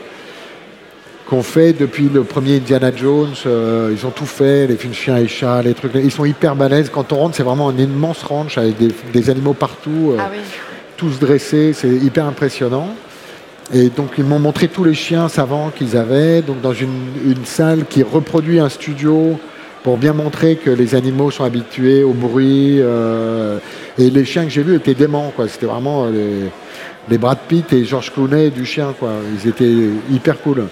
[1.26, 3.34] qu'on fait depuis le premier Indiana Jones.
[3.46, 5.92] euh, ils ont tout fait, les films chiens et chats, les trucs.
[5.94, 6.90] Ils sont hyper balèzes.
[6.90, 10.12] Quand on rentre, c'est vraiment un immense ranch avec des, des animaux partout.
[10.12, 10.38] euh, Ah oui.
[10.96, 12.88] tous dressés, c'est hyper impressionnant.
[13.72, 17.46] Et donc ils m'ont montré tous les chiens savants qu'ils avaient, donc dans une, une
[17.46, 19.38] salle qui reproduit un studio
[19.82, 22.76] pour bien montrer que les animaux sont habitués au bruit.
[22.80, 23.58] euh,
[23.98, 25.48] et les chiens que j'ai vus étaient déments, quoi.
[25.48, 26.50] C'était vraiment les,
[27.08, 29.12] les Brad Pitt et George Clooney du chien, quoi.
[29.42, 30.64] Ils étaient hyper cool.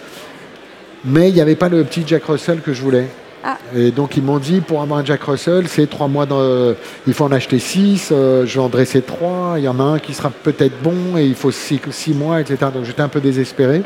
[1.05, 3.07] Mais il n'y avait pas le petit Jack Russell que je voulais.
[3.45, 3.59] Ah.
[3.75, 6.27] Et donc ils m'ont dit pour avoir un Jack Russell, c'est trois mois.
[6.27, 6.75] Dans,
[7.07, 8.11] il faut en acheter six.
[8.13, 9.55] euh, je vais en dresser trois.
[9.57, 12.41] Il y en a un qui sera peut-être bon et il faut six, six mois,
[12.41, 12.57] etc.
[12.73, 13.83] Donc j'étais un peu désespéré.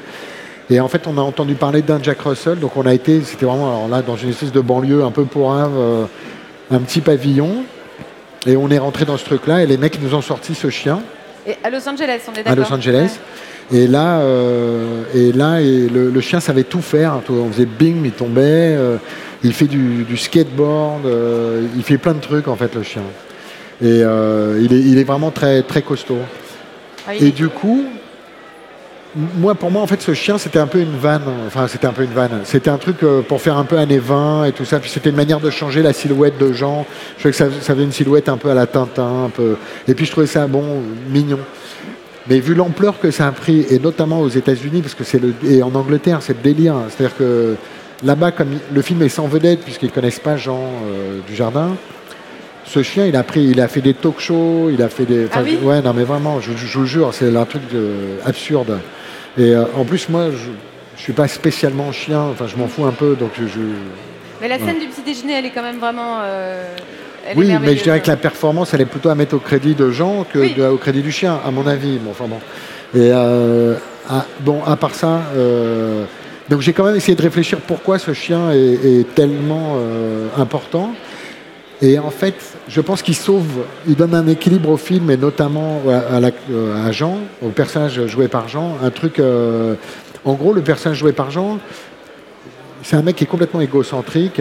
[0.68, 2.58] Et en fait, on a entendu parler d'un Jack Russell.
[2.58, 5.24] Donc on a été, c'était vraiment alors là dans une espèce de banlieue un peu
[5.24, 6.04] pour un, euh,
[6.70, 7.64] un petit pavillon.
[8.46, 11.00] Et on est rentré dans ce truc-là et les mecs nous ont sorti ce chien
[11.46, 13.18] Et à Los Angeles, on est d'accord à Los Angeles.
[13.72, 17.20] Et là, euh, et là et le, le chien savait tout faire.
[17.28, 18.42] On faisait bing, il tombait.
[18.76, 18.96] euh,
[19.42, 21.04] il fait du, du skateboard.
[21.06, 23.02] euh, il fait plein de trucs en fait le chien.
[23.82, 26.18] Et euh, il, est, il est vraiment très très costaud.
[27.08, 27.84] Ah, Et du coup,
[29.38, 31.22] moi pour moi en fait ce chien c'était un peu une vanne.
[31.46, 32.40] Enfin c'était un peu une vanne.
[32.44, 34.78] C'était un truc euh, pour faire un peu années 20 et tout ça.
[34.78, 36.86] Puis c'était une manière de changer la silhouette de gens.
[37.16, 39.24] Je trouvais que ça, ça faisait une silhouette un peu à la Tintin.
[39.26, 39.56] Un peu.
[39.88, 40.64] Et puis je trouvais ça bon,
[41.10, 41.38] mignon.
[42.28, 45.32] Mais vu l'ampleur que ça a pris, et notamment aux États-Unis, parce que c'est le
[45.48, 46.74] et en Angleterre, c'est le délire.
[46.88, 47.54] C'est-à-dire que
[48.04, 51.76] là-bas, comme il- le film est sans vedette, puisqu'ils connaissent pas Jean euh, du Jardin,
[52.64, 55.28] ce chien, il a pris, il a fait des talk shows, il a fait des.
[55.32, 58.78] Ah oui ouais, non, mais vraiment, je, je vous jure, c'est un truc de- absurde.
[59.38, 60.48] Et euh, en plus, moi, je,
[60.96, 62.20] je suis pas spécialement chien.
[62.32, 63.46] Enfin, je m'en fous un peu, donc je.
[63.46, 63.60] je-
[64.40, 66.18] Mais la scène du petit déjeuner, elle est quand même vraiment.
[66.22, 66.64] euh,
[67.28, 69.38] elle est oui, mais je dirais que la performance, elle est plutôt à mettre au
[69.38, 70.54] crédit de Jean que Oui.
[70.54, 71.98] de- au crédit du chien, à mon avis.
[71.98, 72.38] Bon, enfin bon.
[72.94, 73.74] Et euh,
[74.08, 76.04] à, bon, à part ça, euh,
[76.48, 78.56] donc j'ai quand même essayé de réfléchir pourquoi ce chien est,
[79.00, 80.92] est tellement euh, important.
[81.82, 82.34] Et en fait,
[82.68, 83.44] je pense qu'il sauve,
[83.86, 86.30] il donne un équilibre au film et notamment à, à la-
[86.86, 88.78] à Jean, au personnage joué par Jean.
[88.82, 89.20] Un truc,
[90.24, 91.58] en gros, le personnage joué par Jean,
[92.82, 94.40] c'est un mec qui est complètement égocentrique,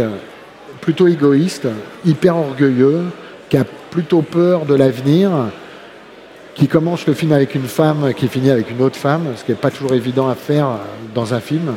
[0.85, 1.67] plutôt égoïste,
[2.05, 3.05] hyper orgueilleux,
[3.49, 5.31] qui a plutôt peur de l'avenir,
[6.53, 9.49] qui commence le film avec une femme, qui finit avec une autre femme, ce qui
[9.49, 10.67] n'est pas toujours évident à faire
[11.15, 11.73] dans un film,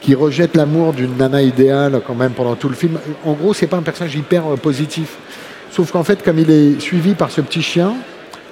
[0.00, 2.98] qui rejette l'amour d'une nana idéale quand même pendant tout le film.
[3.24, 5.16] En gros, c'est pas un personnage hyper positif.
[5.70, 7.94] Sauf qu'en fait, comme il est suivi par ce petit chien,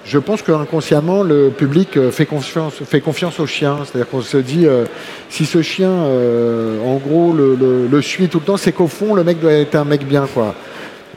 [0.04, 3.78] je pense qu'inconsciemment, le public euh, fait confiance, fait confiance au chien.
[3.84, 4.84] C'est-à-dire qu'on se dit, euh,
[5.30, 8.88] si ce chien, euh, en gros, le, le- le suit tout le temps, c'est qu'au
[8.88, 10.54] fond, le mec doit être un mec bien, quoi.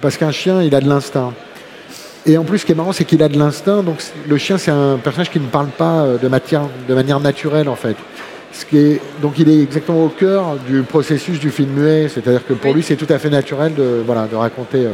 [0.02, 1.34] Parce qu'un chien, il a de l'instinct.
[2.28, 3.82] Et en plus, ce qui est marrant, c'est qu'il a de l'instinct.
[3.84, 7.70] Donc, le chien, c'est un personnage qui ne parle pas de, matière, de manière naturelle,
[7.70, 7.96] en fait.
[8.52, 12.08] Ce qui est, donc, il est exactement au cœur du processus du film muet.
[12.08, 14.86] C'est-à-dire que pour lui, c'est tout à fait naturel de, voilà, de raconter.
[14.86, 14.92] euh.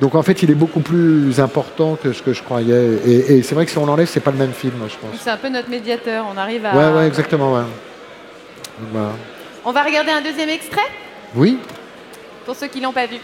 [0.00, 2.98] Donc, en fait, il est beaucoup plus important que ce que je croyais.
[3.06, 5.18] Et, et c'est vrai que si on l'enlève, c'est pas le même film, je pense.
[5.20, 6.26] C'est un peu notre médiateur.
[6.32, 6.76] On arrive à.
[6.76, 7.62] Ouais, ouais, exactement, ouais.
[8.92, 9.12] Voilà.
[9.64, 10.86] On va regarder un deuxième extrait
[11.34, 11.58] Oui
[12.44, 13.16] pour ceux qui l'ont pas vu.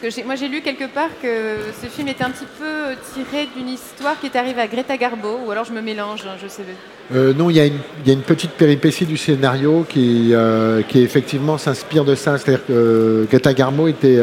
[0.00, 3.48] Parce que moi j'ai lu quelque part que ce film était un petit peu tiré
[3.56, 6.48] d'une histoire qui est arrivée à Greta Garbo, ou alors je me mélange, hein, je
[6.48, 7.16] sais pas.
[7.16, 12.04] Euh, non, il y, a une- petite péripétie du scénario qui, euh, qui effectivement s'inspire
[12.04, 12.36] de ça.
[12.38, 14.18] C'est-à-dire que euh, Greta Garbo était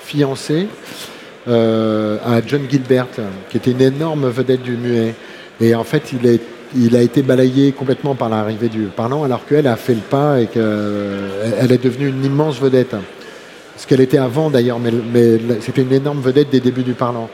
[0.00, 0.68] fiancée
[1.46, 3.08] à John Gilbert,
[3.50, 5.14] qui était une énorme vedette du muet.
[5.60, 6.40] Et en fait, il,
[6.76, 10.40] il a été balayé complètement par l'arrivée du parlant, alors qu'elle a fait le pas
[10.40, 12.94] et qu'elle est devenue une immense vedette.
[13.76, 17.28] Ce qu'elle était avant d'ailleurs, mais, mais c'était une énorme vedette des débuts du parlant.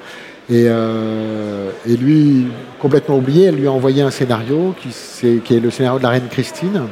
[0.51, 2.47] Et, euh, et, lui,
[2.79, 4.89] complètement oublié, elle lui a envoyé un scénario qui,
[5.27, 6.85] est, qui est le scénario de la reine Christine.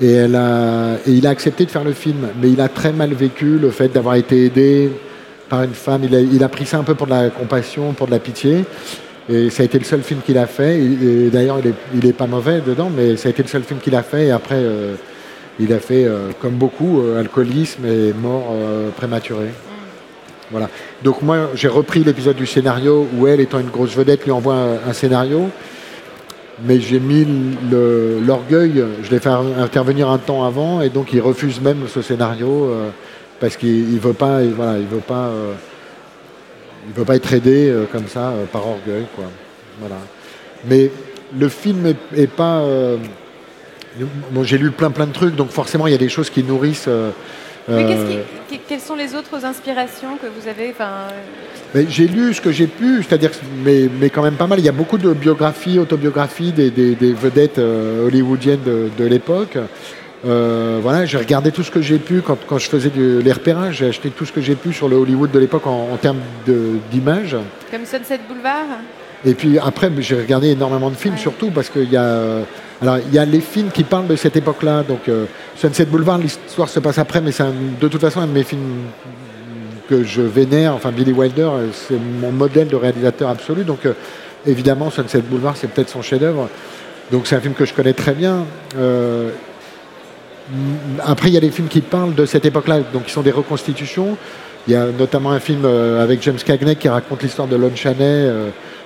[0.00, 2.92] Et, elle a, et il a accepté de faire le film, mais il a très
[2.92, 4.92] mal vécu le fait d'avoir été aidé
[5.48, 6.02] par une femme.
[6.04, 8.20] Il a, il a, pris ça un peu pour de la compassion, pour de la
[8.20, 8.64] pitié.
[9.28, 10.80] Et ça a été le seul film qu'il a fait.
[11.32, 11.58] D'ailleurs,
[11.94, 14.02] il n'est est pas mauvais dedans, mais ça a été le seul film qu'il a
[14.02, 14.26] fait.
[14.26, 14.94] Et après, euh,
[15.58, 19.50] il a fait, euh, comme beaucoup, euh, alcoolisme et mort euh, prématurée.
[20.50, 20.68] Voilà.
[21.02, 24.56] Donc moi, j'ai repris l'épisode du scénario où elle, étant une grosse vedette, lui envoie
[24.86, 25.48] un, scénario.
[26.64, 27.26] Mais j'ai mis
[28.26, 32.70] l'orgueil, je l'ai fait intervenir un temps avant, et donc il refuse même ce scénario
[33.40, 35.30] parce qu'il ne veut pas, voilà, il veut pas,
[36.86, 39.24] il veut pas être aidé comme ça par orgueil, quoi.
[39.80, 39.96] Voilà.
[40.68, 40.90] Mais
[41.36, 42.62] le film est, est pas.
[44.30, 46.42] Bon, j'ai lu plein plein de trucs, donc forcément il y a des choses qui
[46.42, 46.88] nourrissent
[47.68, 47.86] mais
[48.48, 50.74] qui, quelles sont les autres inspirations que vous avez
[51.88, 53.30] J'ai lu ce que j'ai pu, c'est-à-dire,
[53.64, 54.58] mais, mais, quand même pas mal.
[54.58, 59.04] Il y a beaucoup de biographies, autobiographies des, des, des vedettes euh, hollywoodiennes de, de
[59.04, 59.58] l'époque.
[60.24, 63.32] Euh, voilà, j'ai regardé tout ce que j'ai pu quand, quand je faisais de, les
[63.32, 63.76] repérages.
[63.78, 66.20] J'ai acheté tout ce que j'ai pu sur le Hollywood de l'époque en, en, termes
[66.90, 67.36] d'images.
[67.70, 68.66] Comme Sunset Boulevard
[69.24, 72.40] Et puis après, j'ai regardé énormément de films, surtout parce qu'il y a
[72.82, 74.82] alors, il y a les films qui parlent de cette époque-là.
[74.82, 77.44] Donc, euh, Sunset Boulevard, l'histoire se passe après, mais c'est
[77.80, 78.86] de toute façon un de mes films
[79.88, 80.74] que je vénère.
[80.74, 83.62] Enfin, Billy Wilder, c'est mon modèle de réalisateur absolu.
[83.62, 83.92] Donc, euh,
[84.46, 86.48] évidemment, Sunset Boulevard, c'est peut-être son chef-d'œuvre.
[87.12, 88.46] Donc, c'est un film que je connais très bien.
[88.76, 89.30] Euh,
[91.06, 93.30] après, il y a les films qui parlent de cette époque-là, donc qui sont des
[93.30, 94.16] reconstitutions.
[94.66, 97.70] Il y a notamment un film euh, avec James Cagney qui raconte l'histoire de Lon
[97.76, 98.28] Chaney.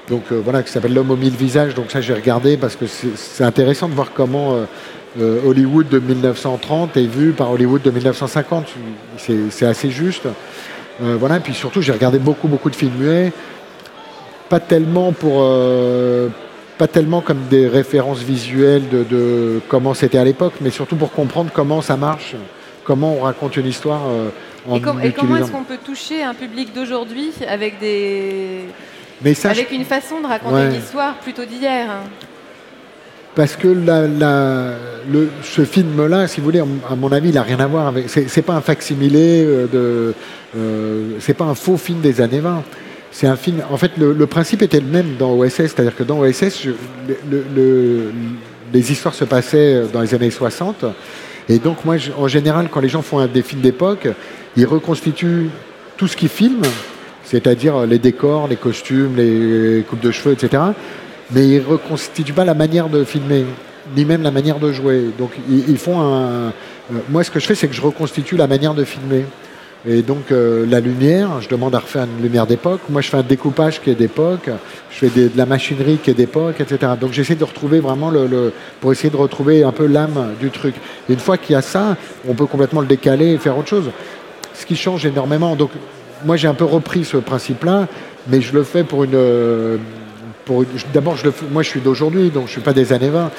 [0.06, 1.74] Euh, donc euh, voilà, qui s'appelle L'homme aux mille visages.
[1.74, 4.64] Donc ça, j'ai regardé parce que c'est intéressant de voir comment euh,
[5.20, 8.66] euh, Hollywood de 1930 est vu par Hollywood de 1950.
[9.18, 10.26] C'est assez juste.
[11.02, 13.32] Euh, voilà, et puis surtout, j'ai regardé beaucoup, beaucoup de films muets.
[14.48, 15.44] Pas tellement pour.
[16.78, 21.10] pas tellement comme des références visuelles de, de comment c'était à l'époque, mais surtout pour
[21.10, 22.36] comprendre comment ça marche,
[22.84, 24.02] comment on raconte une histoire.
[24.72, 28.66] et, com et comment est-ce qu'on peut toucher un public d'aujourd'hui avec des
[29.22, 30.70] mais ça, Avec une façon de raconter ouais.
[30.70, 31.88] l'histoire plutôt d'hier.
[33.34, 34.72] Parce que la, la,
[35.10, 38.08] le, ce film-là, si vous voulez, à mon avis, il n'a rien à voir avec.
[38.08, 40.14] C'est pas un facsimilé de.
[40.56, 42.62] Euh, c'est pas un faux film des années 20.
[43.10, 43.62] C'est un film.
[43.70, 46.70] En fait, le, le, principe était le même dans OSS, c'est-à-dire que dans OSS, je,
[47.30, 48.12] le,
[48.72, 50.86] les histoires se passaient dans les années 60.
[51.48, 54.08] Et donc, moi, je, en général, quand les gens font un, des films d'époque,
[54.56, 55.50] ils reconstituent
[55.96, 56.66] tout ce qu'ils filment
[57.26, 60.62] c'est-à-dire les décors, les costumes, les coupes de cheveux, etc.
[61.32, 63.44] Mais ils ne reconstituent pas la manière de filmer,
[63.96, 65.06] ni même la manière de jouer.
[65.18, 66.24] Donc ils, font un...
[66.24, 66.50] Euh,
[67.08, 69.24] moi, ce que je fais, c'est que je reconstitue la manière de filmer.
[69.88, 72.80] Et donc euh, la lumière, je demande à refaire une lumière d'époque.
[72.88, 74.48] Moi, je fais un découpage qui est d'époque.
[74.90, 76.92] Je fais de la machinerie qui est d'époque, etc.
[77.00, 80.50] Donc j'essaie de retrouver vraiment le, le, pour essayer de retrouver un peu l'âme du
[80.50, 80.76] truc.
[81.08, 81.96] Et une fois qu'il y a ça,
[82.28, 83.90] on peut complètement le décaler et faire autre chose.
[84.54, 85.56] Ce qui change énormément.
[85.56, 85.70] Donc
[86.24, 87.88] moi j'ai un peu repris ce principe-là,
[88.28, 89.78] mais je le fais pour une.
[90.44, 91.16] Pour, D'abord,
[91.50, 93.30] moi je suis d'aujourd'hui, donc je ne suis pas des années 20.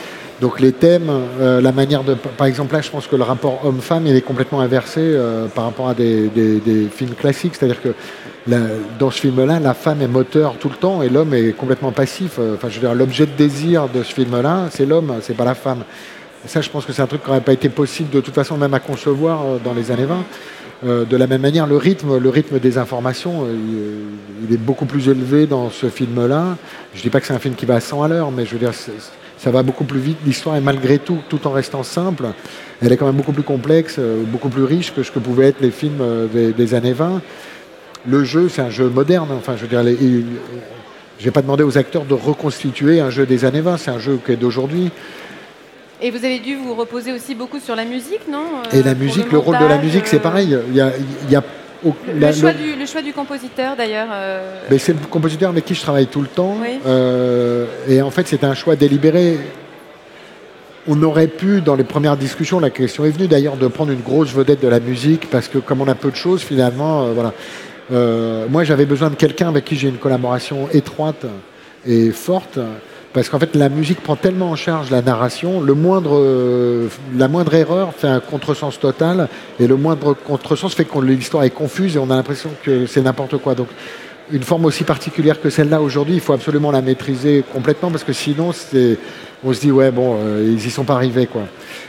[0.42, 1.10] Donc les thèmes,
[1.40, 2.14] euh, la manière de.
[2.14, 5.64] Par exemple, là, je pense que le rapport homme-femme, il est complètement inversé euh, par
[5.64, 6.30] rapport à des,
[6.96, 7.56] films classiques.
[7.56, 7.90] C'est-à-dire que
[9.00, 12.40] dans ce film-là, la femme est moteur tout le temps et l'homme est complètement passif.
[12.54, 15.56] Enfin, je veux dire, l'objet de désir de ce film-là, c'est l'homme, c'est pas la
[15.56, 15.84] femme.
[16.46, 18.58] Ça, je pense que c'est un truc qui n'aurait pas été possible de toute façon
[18.58, 20.24] même à concevoir euh, dans les années 20.
[20.86, 23.56] Euh, de la même manière, le rythme, le rythme des informations, euh,
[24.42, 26.56] il, il, est beaucoup plus élevé dans ce film-là.
[26.94, 28.46] Je ne dis pas que c'est un film qui va à 100 à l'heure, mais
[28.46, 28.74] je veux dire,
[29.38, 30.18] ça va beaucoup plus vite.
[30.26, 32.28] L'histoire est malgré tout, tout en restant simple,
[32.82, 35.48] elle est quand même beaucoup plus complexe, euh, beaucoup plus riche que ce que pouvaient
[35.48, 37.22] être les films euh, des, années 20.
[38.08, 39.30] Le jeu, c'est un jeu moderne.
[39.38, 43.62] Enfin, je veux dire, n'ai pas demandé aux acteurs de reconstituer un jeu des années
[43.62, 44.92] 20, c'est un jeu qui est d'aujourd'hui.
[46.02, 49.26] Et vous avez dû vous reposer aussi beaucoup sur la musique, non Et la musique,
[49.26, 50.56] le, le, rôle de la musique, c'est pareil.
[50.70, 50.92] Il y a,
[51.24, 51.44] il y a
[51.84, 52.58] au, le, la, choix le...
[52.58, 54.08] Du, le, choix du, compositeur, d'ailleurs.
[54.12, 54.60] Euh...
[54.78, 56.56] C'est le compositeur avec qui je travaille tout le temps.
[56.62, 56.80] Oui.
[56.86, 59.40] Euh, et en fait, c'est un choix délibéré.
[60.88, 64.02] On aurait pu, dans les premières discussions, la question est venue d'ailleurs de prendre une
[64.02, 67.12] grosse vedette de la musique, parce que comme on a peu de choses, finalement, euh,
[67.14, 67.34] voilà.
[67.92, 71.26] Euh, moi, j'avais besoin de quelqu'un avec qui j'ai une collaboration étroite
[71.86, 72.60] et forte.
[73.18, 77.28] Parce qu'en fait, la musique prend tellement en charge la narration, le moindre, euh, la
[77.28, 79.28] moindre erreur fait un contresens total,
[79.60, 83.02] et le moindre contresens fait que l'histoire est confuse et on a l'impression que c'est
[83.02, 83.56] n'importe quoi.
[83.56, 83.70] Donc,
[84.32, 88.14] une forme aussi particulière que celle-là aujourd'hui, il faut absolument la maîtriser complètement parce que
[88.14, 88.50] sinon,
[89.44, 91.42] on se dit ouais bon, euh, ils y sont pas arrivés quoi.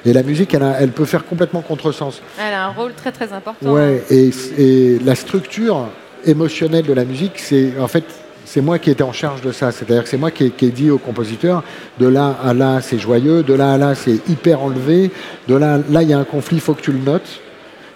[0.06, 2.22] Et la musique, elle, a- elle peut faire complètement contresens.
[2.40, 3.70] Elle a un rôle très très important.
[3.70, 5.88] Ouais, et, et la structure
[6.24, 8.04] émotionnelle de la musique, c'est en fait
[8.48, 9.72] c'est moi qui étais en charge de ça.
[9.72, 11.62] C'est-à-dire que c'est moi qui ai, qui ai dit au compositeur
[12.00, 15.10] de là à là c'est joyeux, de là à là c'est hyper enlevé,
[15.48, 17.40] de là là il y a un conflit, il faut que tu le notes,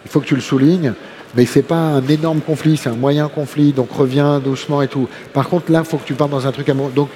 [0.04, 0.92] il faut que tu le soulignes.
[1.34, 5.08] Mais c'est pas un énorme conflit, c'est un moyen conflit, donc reviens doucement et tout.
[5.32, 6.92] Par contre, là, il faut que tu partes dans un truc amoureux.
[6.94, 7.08] Donc,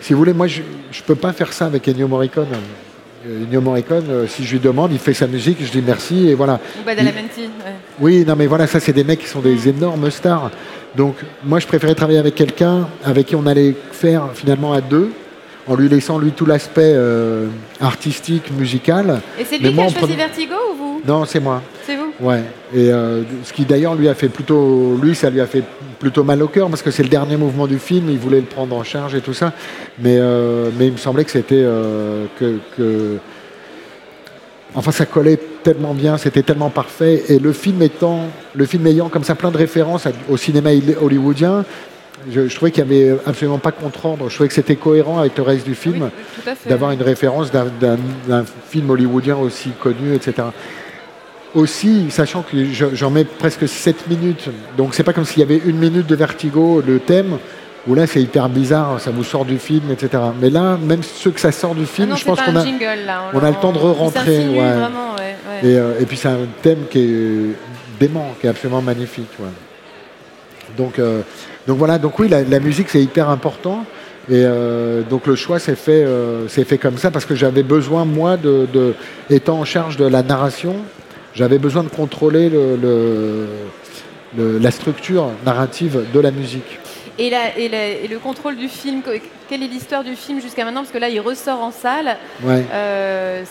[0.00, 2.48] si vous voulez, moi, je ne peux pas faire ça avec Ennio Morricone.
[3.28, 6.28] Euh, Ennio Morricone, euh, si je lui demande, il fait sa musique, je dis merci,
[6.28, 6.58] et voilà.
[6.80, 7.42] Ou Badalamenti.
[7.42, 7.74] ouais.
[8.00, 10.50] Oui, non, mais voilà, ça, c'est des mecs qui sont des énormes stars.
[10.96, 15.10] Donc, moi, je préférais travailler avec quelqu'un avec qui on allait faire finalement à deux,
[15.68, 17.46] en lui laissant, lui, tout l'aspect euh,
[17.80, 19.20] artistique, musical.
[19.38, 21.00] Et c'est Mais lui moi, qui a choisi Vertigo ou vous?
[21.06, 21.62] Non, c'est moi.
[21.86, 22.12] C'est vous?
[22.20, 22.42] Ouais.
[22.74, 25.62] Et euh, ce qui d'ailleurs lui a fait plutôt, lui, ça lui a fait
[26.00, 28.10] plutôt mal au cœur parce que c'est le dernier mouvement du film.
[28.10, 29.52] Il voulait le prendre en charge et tout ça,
[29.98, 33.16] mais euh, mais il me semblait que c'était euh, que, que-
[34.74, 37.22] enfin ça collait tellement bien, c'était tellement parfait.
[37.28, 38.20] Et le film étant,
[38.54, 40.70] le film ayant comme ça plein de références au cinéma
[41.00, 41.64] hollywoodien.
[42.30, 44.28] Je, je trouvais qu'il n'y avait absolument pas contre-ordre.
[44.28, 46.68] Je trouvais que c'était cohérent avec le reste du film Oui, à fait.
[46.68, 50.48] d'avoir une référence d'un- film hollywoodien aussi connu, etc.
[51.54, 55.42] Aussi, sachant que je- j'en mets presque 7 minutes, donc c'est pas comme s'il y
[55.42, 57.38] avait une minute de vertigo, le thème,
[57.86, 60.22] où là c'est hyper bizarre, ça vous sort du film, etc.
[60.40, 62.64] Mais là, même ceux que ça sort du Ah film, non, je pense qu'on a.
[62.64, 63.22] jingle là.
[63.32, 64.70] on a le temps de re-rentrer, il s'insinue ouais.
[64.72, 65.70] Vraiment, ouais, ouais.
[65.70, 67.56] Et, euh, et puis c'est un thème qui est
[67.98, 69.28] dément, qui est absolument magnifique.
[70.76, 71.20] Donc, euh,
[71.66, 73.84] donc voilà, donc oui, la, la musique c'est hyper important.
[74.28, 76.06] Et euh, donc le choix s'est fait,
[76.48, 78.94] s'est fait comme ça parce que j'avais besoin, moi, de, de-
[79.28, 80.76] étant en charge de la narration,
[81.34, 83.46] j'avais besoin de contrôler le- le-
[84.36, 86.78] le- la structure narrative de la musique.
[87.20, 90.40] Et, la- et la- et le contrôle du film, que- quelle est l'histoire du film
[90.40, 92.16] jusqu'à maintenant Parce que là, il ressort en salle.
[92.42, 92.64] Ouais.
[92.72, 93.42] Euh,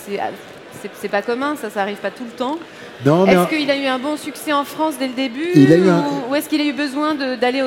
[1.02, 2.58] c'est- pas commun, ça, ça arrive pas tout le temps.
[3.06, 5.88] Est-ce qu'il a eu un bon succès en France dès le début Il a eu
[5.90, 7.64] un- Ou, ou est-ce qu'il a eu besoin d'aller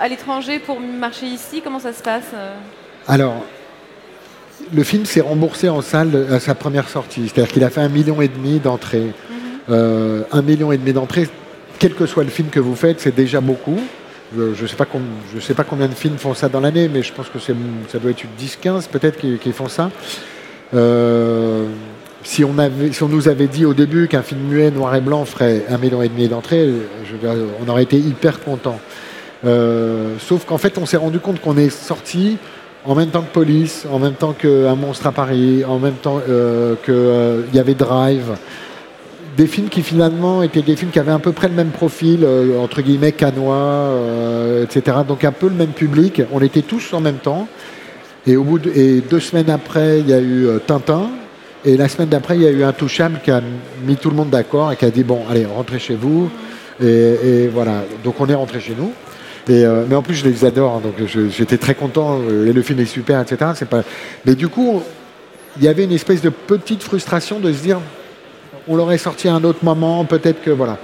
[0.00, 1.60] à l'étranger pour marcher ici?
[1.62, 2.54] Comment ça se passe euh?
[3.06, 3.44] Alors,
[4.72, 7.28] le film s'est remboursé en salle à sa première sortie.
[7.28, 9.10] C'est-à-dire qu'il a fait un million et demi d'entrées.
[9.70, 11.28] Euh, un million et demi d'entrées,
[11.78, 13.78] quel que soit le film que vous faites, c'est déjà beaucoup.
[14.34, 17.38] Je ne sais, pas combien de films font ça dans l'année, mais je pense que
[17.38, 19.90] ça doit être 10-15 peut-être qui, font ça.
[20.74, 21.66] Euh,
[22.22, 25.76] si, on nous avait dit au début qu'un film muet noir et blanc ferait un
[25.76, 26.70] million et demi d'entrées,
[27.64, 28.78] on aurait été hyper content.
[29.44, 32.38] Euh, sauf qu'en fait, on s'est rendu compte qu'on est sorti
[32.84, 36.20] en même temps que Police, en même temps qu'un monstre à Paris, en même temps
[36.28, 38.36] euh, qu'il y avait Drive.
[39.36, 42.20] Des films qui finalement étaient des films qui avaient à peu près le même profil,
[42.22, 44.98] euh, entre guillemets canois, euh, etc.
[45.08, 46.20] Donc un peu le même public.
[46.32, 47.48] On était tous en même temps.
[48.26, 51.08] Et, au bout de, et deux semaines après, il y a eu euh, Tintin.
[51.64, 53.40] Et la semaine d'après, il y a eu Intouchable qui a
[53.86, 56.28] mis tout le monde d'accord et qui a dit bon, allez, rentrez chez vous.
[56.82, 57.84] Et, voilà.
[58.04, 58.92] Donc on est rentré chez nous.
[59.48, 62.20] Et, mais en plus, je les adore, hein, donc j'étais très content.
[62.46, 63.52] et le film est super, etc.
[64.24, 64.82] Mais du coup,
[65.56, 67.78] il y avait une espèce de petite frustration de se dire,
[68.68, 70.78] on l'aurait sorti à un autre moment, peut-être que voilà.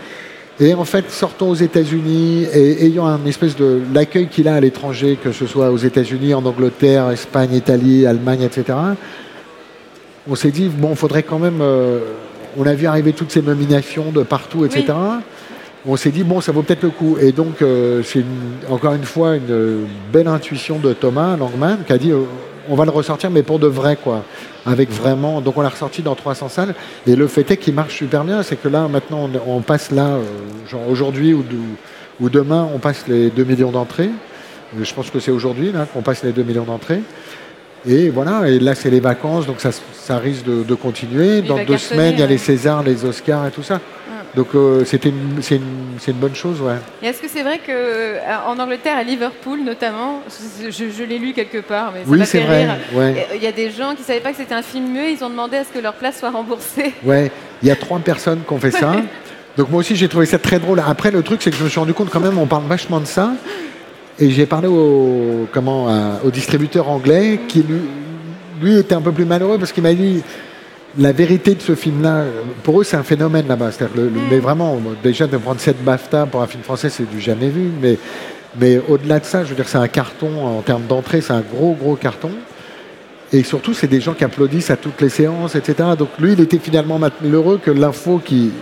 [0.60, 4.60] Et en fait, sortons aux États-Unis et ayant un espèce de l'accueil qu'il a à
[4.60, 8.76] l'étranger, que ce soit aux États-Unis, en Angleterre, Espagne, Italie, Allemagne, etc.
[10.28, 11.60] On s'est dit bon, faudrait quand même.
[11.60, 12.00] euh,
[12.56, 14.86] on a vu arriver toutes ces nominations de partout, etc.
[15.86, 17.16] On s'est dit bon, ça vaut peut-être le coup.
[17.20, 18.24] Et donc, euh, c'est
[18.68, 22.22] encore une fois une belle intuition de Thomas Langman qui a dit euh,
[22.68, 24.24] on va le ressortir, mais pour de vrai, quoi.
[24.66, 25.40] Avec vraiment.
[25.40, 26.74] Donc, on l'a ressorti dans 300 salles.
[27.06, 28.42] Et le fait est qu'il marche super bien.
[28.42, 30.22] C'est que là, maintenant, on, on passe là, euh,
[30.70, 31.56] genre aujourd'hui ou, de-
[32.20, 34.10] ou demain, on passe les 2 millions d'entrées.
[34.78, 37.00] Euh, Je pense que c'est aujourd'hui là qu'on passe les 2 millions d'entrées.
[37.88, 41.38] Et voilà, et là c'est les vacances, donc ça, ça risque de, de continuer.
[41.38, 42.32] Il Dans deux cartonner, semaines, il y a ouais.
[42.32, 43.80] les Césars, les Oscars et tout ça.
[44.36, 46.74] Donc euh, c'était une- c'est une, une bonne chose, ouais.
[47.02, 50.22] Est-ce que c'est vrai qu'en Angleterre, à Liverpool notamment,
[50.64, 52.68] je, je l'ai lu quelque part, mais ça Oui, c'est vrai.
[52.94, 53.26] Ouais.
[53.36, 55.24] Il y a des gens qui ne savaient pas que c'était un film muet, ils
[55.24, 56.92] ont demandé à ce que leur place soit remboursée.
[57.04, 57.30] Ouais,
[57.62, 58.92] il y a trois personnes qui ont fait ça.
[59.56, 60.80] Donc moi aussi j'ai trouvé ça très drôle.
[60.86, 63.00] Après le truc c'est que je me suis rendu compte quand même on parle vachement
[63.00, 63.32] de ça.
[64.20, 65.86] Et j'ai parlé au, comment,
[66.24, 67.80] au distributeur anglais qui lui,
[68.60, 70.22] lui était un peu plus malheureux parce qu'il m'a dit
[70.96, 72.24] la vérité de ce film-là,
[72.62, 73.70] pour eux c'est un phénomène là-bas.
[73.94, 77.48] Le- Mais vraiment, déjà de prendre cette BAFTA pour un film français c'est du jamais
[77.48, 77.70] vu.
[77.82, 77.98] Mais,
[78.58, 81.42] mais au-delà de ça, je veux dire c'est un carton en termes d'entrée, c'est un
[81.42, 82.30] gros gros carton.
[83.30, 85.90] Et surtout, c'est des gens qui applaudissent à toutes les séances, etc.
[85.98, 88.52] Donc lui, il était finalement malheureux que l'info qui,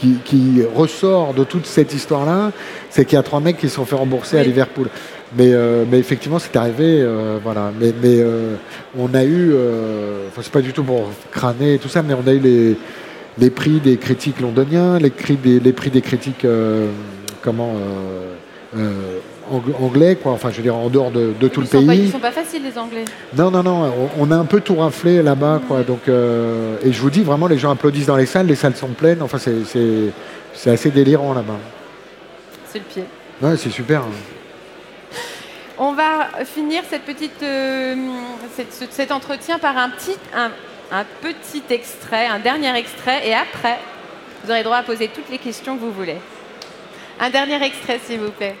[0.00, 2.52] qui, qui ressort de toute cette histoire-là,
[2.88, 4.42] c'est qu'il y a trois mecs qui se sont fait rembourser à.
[4.42, 4.88] Liverpool.
[5.36, 7.70] Mais, euh, mais effectivement, c'est arrivé, euh, voilà.
[7.80, 8.54] Mais, mais euh,
[8.98, 9.52] on a eu,
[10.28, 12.76] enfin, c'est pas du tout pour crâner et tout ça, mais on a eu les,
[13.38, 16.44] les prix des critiques londoniens, les, cri- des- les prix des critiques,
[17.42, 17.74] comment,
[19.80, 20.32] anglais, quoi.
[20.32, 22.10] Enfin, je veux dire, en dehors de, de tout Ils le sont, pas, ils pays.
[22.10, 23.04] sont pas faciles, les Anglais.
[23.36, 25.82] Non, non, non, on, on a un peu tout raflé là-bas, quoi.
[25.82, 28.76] Donc, euh, et je vous dis, vraiment, les gens applaudissent dans les salles, les salles
[28.76, 29.22] sont pleines.
[29.22, 31.58] Enfin, c'est, assez délirant là-bas.
[32.68, 33.04] C'est le pied.
[33.42, 34.00] Ouais, c'est super.
[34.02, 35.16] hein.
[35.78, 37.94] On va finir cette petite, euh,
[38.54, 40.50] cette- ce- cet entretien par un petit, un,
[40.92, 43.78] un petit extrait, un dernier extrait, et après,
[44.44, 46.16] vous aurez droit à poser toutes les questions que vous voulez.
[47.18, 48.56] Un dernier extrait, s'il vous plaît.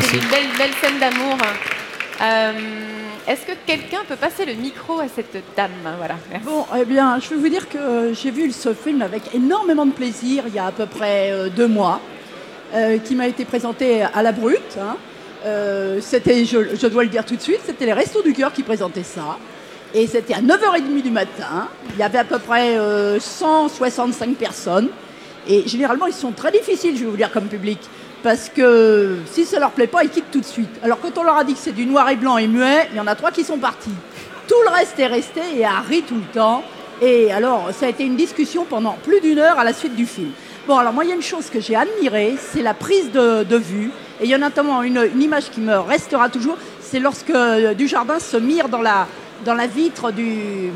[0.00, 0.16] Merci.
[0.16, 1.36] une belle, belle scène d'amour.
[2.20, 2.52] Euh,
[3.26, 5.70] Est-ce que quelqu'un peut passer le micro à cette dame?
[5.98, 6.46] Voilà, merci.
[6.46, 9.86] Bon, eh bien, je vais vous dire que euh, j'ai vu ce film avec énormément
[9.86, 12.00] de plaisir il y a à peu près euh, deux mois,
[12.74, 14.78] euh, qui m'a été présenté à la Brute.
[14.80, 14.96] hein.
[15.46, 18.52] Euh, c'était, je, je dois le dire tout de suite, c'était les Restos du Cœur
[18.52, 19.36] qui présentaient ça.
[19.94, 21.68] Et c'était à 9h30 du matin.
[21.94, 24.90] Il y avait à peu près euh, 165 personnes.
[25.48, 27.78] Et généralement, ils sont très difficiles, je vais vous dire, comme public.
[28.28, 30.68] Parce que si ça leur plaît pas, ils quittent tout de suite.
[30.82, 32.98] Alors quand on leur a dit que c'est du noir et blanc et muet, il
[32.98, 33.94] y en a trois qui sont partis.
[34.46, 36.62] Tout le reste est resté et a ri tout le temps.
[37.00, 40.04] Et alors, ça a été une discussion pendant plus d'une heure à la suite du
[40.04, 40.32] film.
[40.66, 43.56] Bon, alors moi, il y a une chose que j'ai admirée, c'est la prise de,
[43.56, 43.90] vue.
[44.20, 48.18] Et il y a notamment une, image qui me restera toujours, c'est lorsque euh, Dujardin
[48.18, 49.06] se mire dans la,
[49.46, 50.70] dans la vitre du,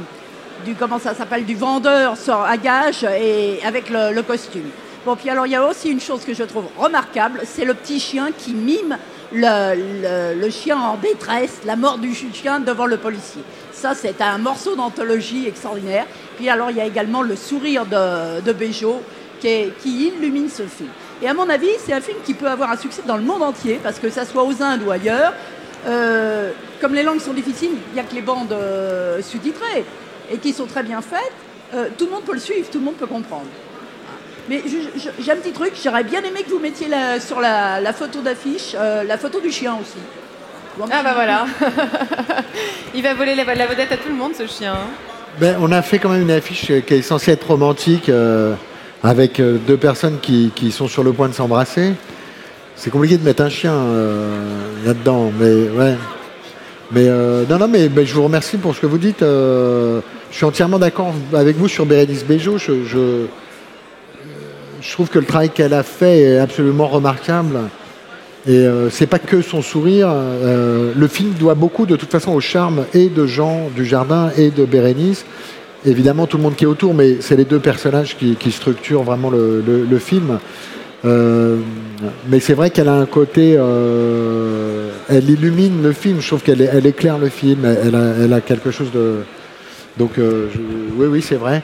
[0.65, 2.15] du comment ça s'appelle, du vendeur
[2.47, 4.71] à gage et avec le costume.
[5.05, 7.75] Bon, puis alors il y a aussi une chose que je trouve remarquable, c'est le
[7.75, 8.97] petit chien qui mime
[9.33, 13.43] le, chien en détresse, la mort du chien devant le policier.
[13.73, 16.07] Ça, c'est un morceau d'anthologie extraordinaire.
[16.37, 18.53] Puis alors il y a également le sourire de, de
[19.41, 20.91] qui illumine ce film.
[21.21, 23.43] Et à mon avis, c'est un film qui peut avoir un succès dans le monde
[23.43, 25.33] entier, parce que ça soit aux Indes ou ailleurs,
[25.87, 29.85] euh, comme les langues sont difficiles, il n'y a que les bandes euh, sous-titrées
[30.31, 31.33] et qui sont très bien faites.
[31.75, 33.47] euh, tout le monde peut le suivre, tout le monde peut comprendre.
[34.49, 34.63] Mais
[35.21, 38.21] j'ai un petit truc, j'aurais bien aimé que vous mettiez la- sur la, la photo
[38.21, 39.99] d'affiche euh, la photo du chien aussi.
[40.91, 41.47] Ah bah voilà.
[42.95, 44.75] Il va voler la, la vedette à tout le monde, ce chien.
[45.41, 48.55] Ben, on a fait quand même une affiche qui est censée être romantique euh,
[49.03, 51.93] avec euh, deux personnes qui, qui sont sur le point de s'embrasser.
[52.77, 54.29] C'est compliqué de mettre un chien euh,
[54.85, 55.95] là-dedans, mais ouais.
[56.91, 59.23] Mais euh, non, non, mais ben, je vous remercie pour ce que vous dites.
[59.23, 62.57] euh, je suis entièrement d'accord avec vous sur Bérénice Bejo.
[62.59, 63.27] Je, je,
[64.83, 67.59] je trouve que le travail qu'elle a fait est absolument remarquable.
[68.47, 70.09] Et euh, c'est pas que son sourire.
[70.11, 74.33] euh, le film doit beaucoup, de toute façon, au charme et de Jean du Jardin
[74.37, 75.25] et de Bérénice.
[75.87, 79.31] Évidemment, tout le monde qui est autour, mais c'est les deux personnages qui, structurent vraiment
[79.31, 80.39] le, film.
[81.05, 81.59] Euh,
[82.29, 86.21] mais c'est vrai qu'elle a un côté, euh, elle illumine le film.
[86.21, 87.65] Je trouve qu'elle elle éclaire le film.
[87.65, 89.19] Elle a, quelque chose de.
[89.99, 91.63] Donc, oui, oui, c'est vrai.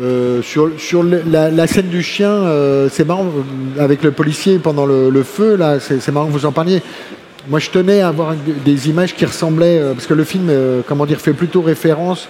[0.00, 4.58] Euh, sur sur la, la scène du chien, euh, c'est marrant euh, avec le policier
[4.58, 5.80] pendant le, le feu là.
[5.80, 6.80] C'est marrant que vous en parliez.
[7.48, 8.34] Moi, je tenais à avoir
[8.64, 10.50] des images qui ressemblaient euh, parce que le film,
[10.86, 12.28] comment dire, fait plutôt référence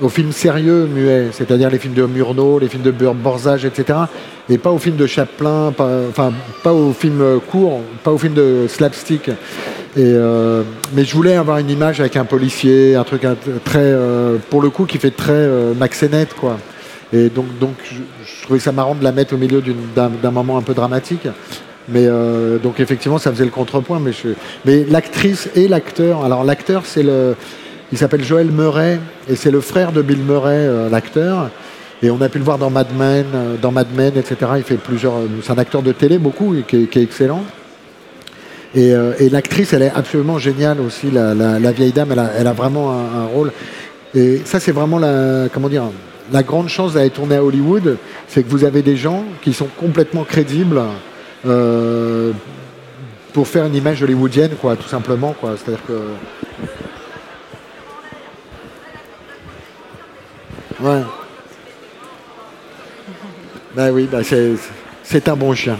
[0.00, 3.98] aux films sérieux muets, c'est-à-dire les films de Murnau, les films de Borzage, etc.
[4.48, 6.32] Et pas aux films de Chaplin, pas, enfin
[6.62, 9.30] pas aux films courts, pas aux films de slapstick.
[9.96, 13.22] Et, euh, mais je voulais avoir une image avec un policier, un truc
[13.64, 15.72] très, euh, pour le coup, qui fait très euh,
[16.40, 16.58] quoi.
[17.12, 19.62] Et donc, donc je, trouvais ça marrant de la mettre au milieu
[19.94, 21.28] d'un moment un peu dramatique.
[21.88, 22.08] Mais
[22.62, 24.00] donc effectivement, ça faisait le contrepoint.
[24.00, 24.12] Mais,
[24.64, 26.24] mais l'actrice et l'acteur.
[26.24, 27.36] Alors l'acteur, c'est le,
[27.92, 28.98] il s'appelle Joël Murray
[29.28, 31.50] et c'est le frère de Bill Murray, l'acteur.
[32.02, 33.26] Et on a pu le voir dans Mad Men,
[33.60, 34.52] dans Mad Men, etc.
[34.56, 35.14] Il fait plusieurs.
[35.42, 37.42] C'est un acteur de télé beaucoup, qui qui est excellent.
[38.76, 43.26] Euh, et, l'actrice, elle est absolument géniale aussi, la, vieille dame, elle a, vraiment un,
[43.26, 43.52] rôle.
[44.14, 45.84] Et ça, c'est vraiment la, comment dire,
[46.32, 47.98] la grande chance d'aller tourner à Hollywood,
[48.28, 50.80] c'est que vous avez des gens qui sont complètement crédibles
[51.46, 52.32] euh,
[53.32, 55.34] pour faire une image hollywoodienne, quoi, tout simplement.
[55.38, 55.56] Quoi.
[55.56, 56.00] C'est-à-dire que.
[60.82, 61.02] Ouais.
[63.74, 64.22] Ben oui, ben
[65.02, 65.76] c'est un bon chien.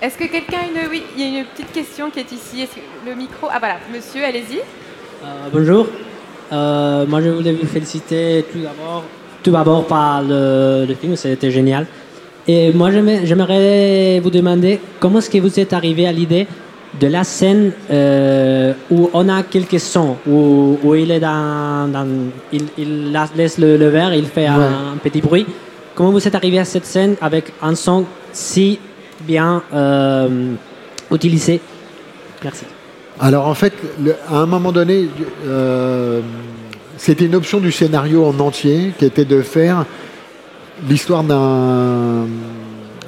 [0.00, 0.88] Est-ce que quelqu'un a une...
[0.90, 2.62] Oui, il y a une petite question qui est ici.
[2.62, 3.48] Est-ce que le micro...
[3.50, 4.60] Ah voilà, monsieur, allez-y.
[5.22, 5.86] Euh, bonjour.
[6.50, 9.04] Euh, moi, je voulais vous féliciter tout d'abord,
[9.42, 11.86] tout d'abord par le, film, c'était génial.
[12.46, 16.46] Et moi, j'aimerais vous demander comment est-ce que vous êtes arrivé à l'idée
[16.98, 21.88] de la scène euh, où on a quelques sons, où, où il est dans,
[22.52, 25.46] il, il, laisse le, verre, il fait un, petit bruit.
[25.94, 28.78] Comment vous êtes arrivé à cette scène avec un son si
[29.20, 30.54] bien euh,
[31.12, 31.60] utilisé?
[32.42, 32.64] Merci.
[33.20, 33.74] Alors en fait,
[34.28, 35.08] à un moment donné,
[35.46, 36.20] euh,
[37.00, 39.86] c'était une option du scénario en entier qui était de faire
[40.86, 42.26] l'histoire d'un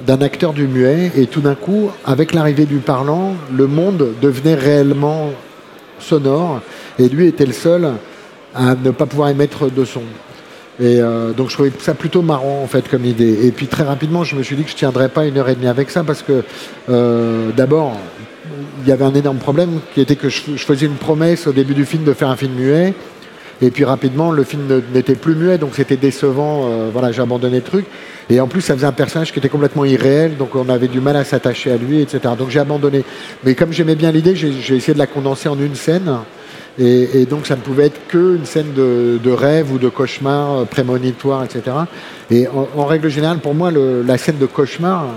[0.07, 4.55] d'un acteur du muet et tout d'un coup, avec l'arrivée du parlant, le monde devenait
[4.55, 5.29] réellement
[5.99, 6.59] sonore
[6.97, 7.93] et lui était le seul
[8.55, 10.01] à ne pas pouvoir émettre de son.
[10.79, 13.45] Et euh, donc je trouvais ça plutôt marrant en fait comme idée.
[13.45, 15.55] Et puis très rapidement, je me suis dit que je tiendrais pas une heure et
[15.55, 16.43] demie avec ça parce que
[16.89, 17.95] euh, d'abord,
[18.81, 21.75] il y avait un énorme problème qui était que je, faisais une promesse au début
[21.75, 22.95] du film de faire un film muet.
[23.61, 26.63] Et puis rapidement, le film n'était plus muet, donc c'était décevant.
[26.65, 27.85] Euh, voilà, j'ai abandonné le truc.
[28.29, 30.99] Et en plus, ça faisait un personnage qui était complètement irréel, donc on avait du
[30.99, 32.33] mal à s'attacher à lui, etc.
[32.37, 33.03] Donc j'ai abandonné.
[33.43, 36.09] Mais comme j'aimais bien l'idée, j'ai essayé de la condenser en une scène.
[36.79, 41.43] Et, donc ça ne pouvait être qu'une scène de, rêve ou de cauchemar euh, prémonitoire,
[41.43, 41.77] etc.
[42.31, 45.07] Et en, règle générale, pour moi, la scène de cauchemar,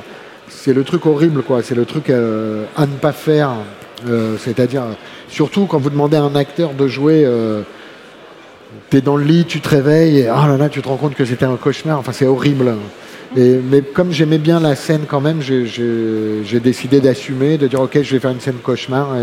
[0.48, 1.62] c'est le truc horrible, quoi.
[1.62, 3.52] C'est le truc euh, à ne pas faire.
[4.06, 4.82] Euh, c'est-à-dire,
[5.28, 7.26] surtout quand vous demandez à un acteur de jouer,
[8.90, 10.96] tu es dans le lit, tu te réveilles, et oh là là, tu te rends
[10.96, 11.98] compte que c'était un cauchemar.
[11.98, 12.74] Enfin, c'est horrible.
[13.36, 18.00] Et, mais comme j'aimais bien la scène quand même, j'ai décidé d'assumer, de dire ok,
[18.02, 19.16] je vais faire une scène cauchemar.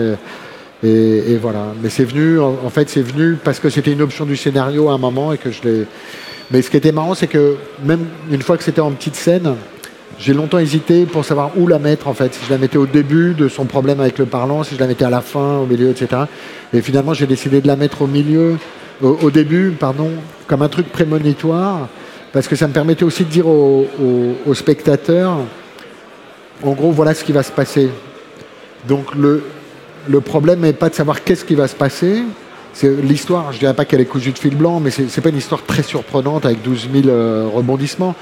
[0.83, 1.73] Et, voilà.
[1.81, 4.93] Mais c'est venu, en, fait, c'est venu parce que c'était une option du scénario à
[4.93, 5.85] un moment et que je l'ai.
[6.51, 9.55] Mais ce qui était marrant, c'est que même une fois que c'était en petite scène,
[10.19, 12.33] j'ai longtemps hésité pour savoir où la mettre en fait.
[12.33, 14.87] Si je la mettais au début de son problème avec le parlant, si je la
[14.87, 16.23] mettais à la fin, au milieu, etc.
[16.73, 18.57] Et finalement, j'ai décidé de la mettre au milieu,
[19.03, 20.09] au, début, pardon,
[20.47, 21.89] comme un truc prémonitoire,
[22.31, 25.37] parce que ça me permettait aussi de dire aux, spectateurs,
[26.63, 27.89] en gros, voilà ce qui va se passer.
[28.87, 29.43] Donc le,
[30.07, 32.23] le problème n'est pas de savoir qu'est-ce qui va se passer.
[32.81, 35.29] L'histoire, je ne dirais pas qu'elle est cousue de fil blanc, mais ce n'est pas
[35.29, 38.15] une histoire très surprenante avec 12 000 euh, rebondissements.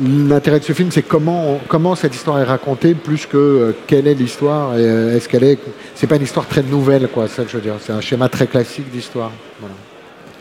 [0.00, 4.06] L'intérêt de ce film, c'est comment, comment cette histoire est racontée, plus que euh, quelle
[4.06, 4.72] est l'histoire.
[4.74, 5.58] Euh, est-ce qu'elle est.
[5.94, 7.74] C'est pas une histoire très nouvelle, quoi, ça je veux dire.
[7.80, 9.32] C'est un schéma très classique d'histoire.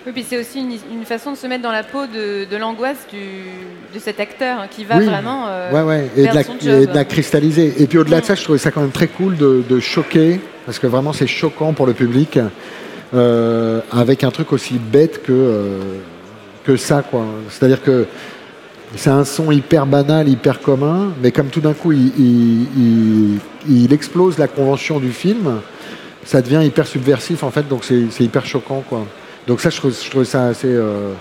[0.05, 3.99] Oui, puis c'est aussi une, façon de se mettre dans la peau de, l'angoisse de
[3.99, 6.09] cet acteur hein, qui va vraiment euh, ouais, ouais.
[6.17, 6.81] Et, de la, son job.
[6.83, 7.73] et de la cristalliser.
[7.81, 10.77] Et puis au-delà de ça, je trouvais ça quand même très cool de, choquer, parce
[10.77, 12.37] que vraiment c'est choquant pour le public,
[13.13, 15.79] euh, avec un truc aussi bête que,
[16.65, 17.01] que ça.
[17.01, 17.25] quoi.
[17.49, 18.05] C'est-à-dire que
[18.95, 23.39] c'est un son hyper banal, hyper commun, mais comme tout d'un coup il,
[23.91, 25.61] explose la convention du film,
[26.23, 28.83] ça devient hyper subversif en fait, donc c'est hyper choquant.
[28.87, 29.05] quoi.
[29.47, 31.13] Donc ça, je trouve, ça assez, euh,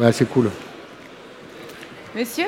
[0.00, 0.50] assez cool.
[2.14, 2.46] Monsieur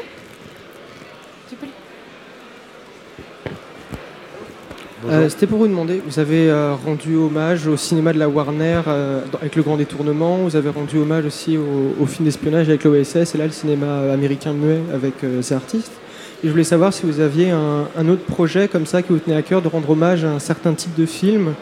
[5.08, 8.80] euh, C'était pour vous demander, vous avez euh, rendu hommage au cinéma de la Warner
[9.40, 13.38] avec le grand détournement, vous avez rendu hommage aussi au, film d'espionnage avec l'OSS, et
[13.38, 15.92] là le cinéma américain muet avec ces artistes.
[16.42, 19.18] Et je voulais savoir si vous aviez un, un, autre projet comme ça qui vous
[19.18, 21.54] tenait à cœur de rendre hommage à un certain type de film,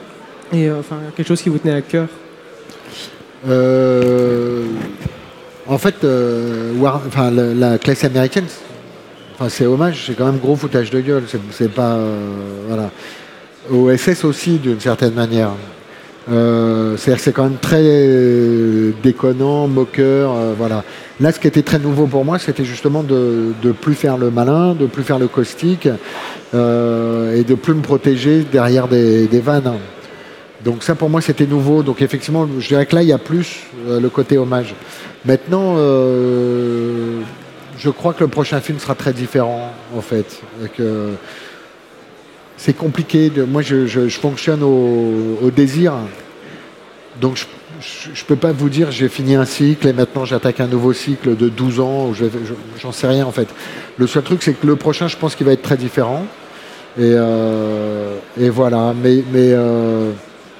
[0.52, 2.08] et enfin quelque chose qui vous tenait à cœur.
[3.48, 4.64] Euh,
[5.66, 8.44] en fait, euh, enfin, la, classe américaine,
[9.34, 11.24] enfin, c'est hommage, c'est quand même gros foutage de gueule.
[11.50, 11.94] C'est pas.
[11.94, 12.90] Euh, voilà.
[13.72, 15.52] OSS aussi, d'une certaine manière.
[16.30, 17.82] Euh, C'est-à-dire que c'est quand même très
[19.02, 20.84] déconnant, moqueur, euh, voilà.
[21.20, 24.30] Là, ce qui était très nouveau pour moi, c'était justement de ne plus faire le
[24.30, 25.88] malin, de plus faire le caustique
[26.54, 29.74] euh, et de plus me protéger derrière des, vannes.
[30.64, 31.82] Donc ça, pour moi, c'était nouveau.
[31.82, 34.74] Donc effectivement, je dirais que là, il y a plus euh, le côté hommage.
[35.24, 37.20] Maintenant, je
[37.90, 40.40] crois que le prochain film sera très différent, en fait.
[42.56, 43.30] C'est compliqué.
[43.30, 45.92] De, moi, je, je- je fonctionne au, au désir.
[47.20, 47.36] Donc,
[47.80, 50.92] je ne peux pas vous dire j'ai fini un cycle et maintenant j'attaque un nouveau
[50.92, 52.08] cycle de 12 ans.
[52.08, 53.48] Ou je, je- j'en sais rien, en fait.
[53.98, 56.24] Le seul truc, c'est que le prochain, je pense qu'il va être très différent.
[56.98, 58.94] Et, euh, et voilà.
[59.02, 60.10] Mais, mais euh,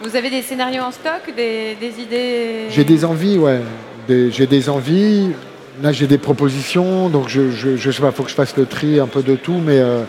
[0.03, 2.67] Vous avez des scénarios en stock, des, des idées?
[2.71, 3.61] J'ai des envies, ouais.
[4.09, 5.29] J'ai des envies.
[5.83, 7.09] Là, j'ai des propositions.
[7.09, 9.37] Donc, je, je, je sais pas, faut que je fasse le tri un peu de
[9.37, 9.61] tout.
[9.65, 10.03] Mais euh,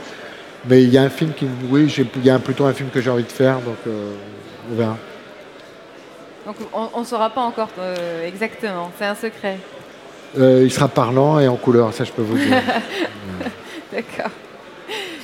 [0.69, 2.89] mais il y a un film qui, oui, j'ai- il y a plutôt un film
[2.89, 3.59] que j'ai envie de faire.
[3.61, 4.13] Donc, euh,
[4.71, 4.97] on verra.
[6.45, 9.57] Donc on ne saura pas encore euh, exactement, c'est un secret.
[10.37, 12.61] Euh, il sera parlant et en couleur, ça, je peux vous dire.
[13.93, 14.31] D'accord.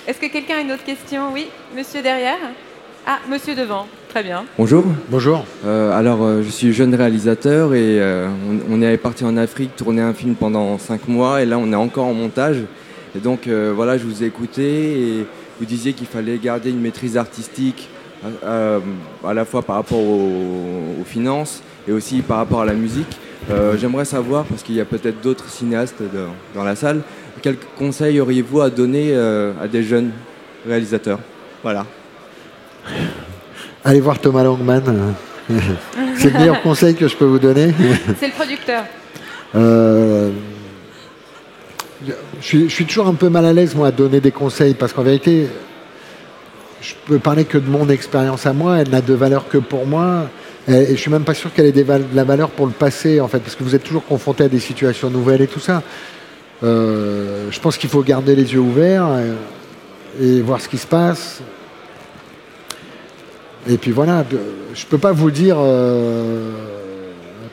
[0.07, 1.33] Est-ce que quelqu'un a une autre question?
[1.33, 2.37] Oui, monsieur derrière
[3.05, 3.85] Ah, monsieur devant.
[4.09, 4.45] Très bien.
[4.57, 4.83] Bonjour.
[5.09, 5.45] Bonjour.
[5.65, 8.27] Euh, alors, euh, je suis jeune réalisateur et euh,
[8.69, 11.71] on, on est parti en Afrique tourner un film pendant cinq mois et là, on
[11.71, 12.57] est encore en montage.
[13.15, 14.63] Et donc, euh, voilà, je vous ai écouté
[15.19, 15.25] et
[15.59, 17.89] vous disiez qu'il fallait garder une maîtrise artistique
[18.43, 18.79] euh,
[19.25, 23.17] à la fois par rapport aux, aux finances et aussi par rapport à la musique.
[23.49, 27.01] Euh, J'aimerais savoir, parce qu'il y a peut-être d'autres cinéastes de- dans la salle,
[27.41, 30.11] quels conseils auriez-vous à donner euh, à des jeunes
[30.67, 31.19] réalisateurs?
[31.63, 31.85] Voilà.
[33.83, 34.83] Allez voir Thomas Langman.
[36.17, 37.73] C'est le meilleur conseil que je peux vous donner.
[38.19, 38.83] C'est le producteur.
[39.55, 40.29] Euh,
[42.41, 44.93] je, suis, je toujours un peu mal à l'aise, moi, à donner des conseils, parce
[44.93, 45.47] qu'en vérité,
[46.81, 49.85] je peux parler que de mon expérience à moi, elle n'a de valeur que pour
[49.85, 50.27] moi,
[50.67, 53.19] et, et je suis même pas sûr qu'elle ait de la valeur pour le passé,
[53.19, 55.83] en fait, parce que vous êtes toujours confronté à des situations nouvelles et tout ça.
[56.61, 59.07] Euh, je pense qu'il faut garder les yeux ouverts
[60.19, 61.41] et, et voir ce qui se passe.
[63.67, 64.25] Et puis voilà,
[64.73, 66.51] je peux pas vous dire euh,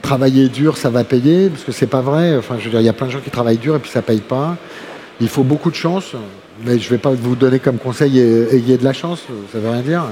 [0.07, 2.37] travailler dur, ça va payer, parce que c'est pas vrai.
[2.37, 3.91] Enfin, je veux dire, il y a plein de gens qui travaillent dur et puis
[3.91, 4.57] ça paye pas.
[5.21, 6.13] Il faut beaucoup de chance,
[6.65, 9.83] mais je vais pas vous donner comme conseil ayez de la chance, ça veut rien
[9.83, 10.05] dire.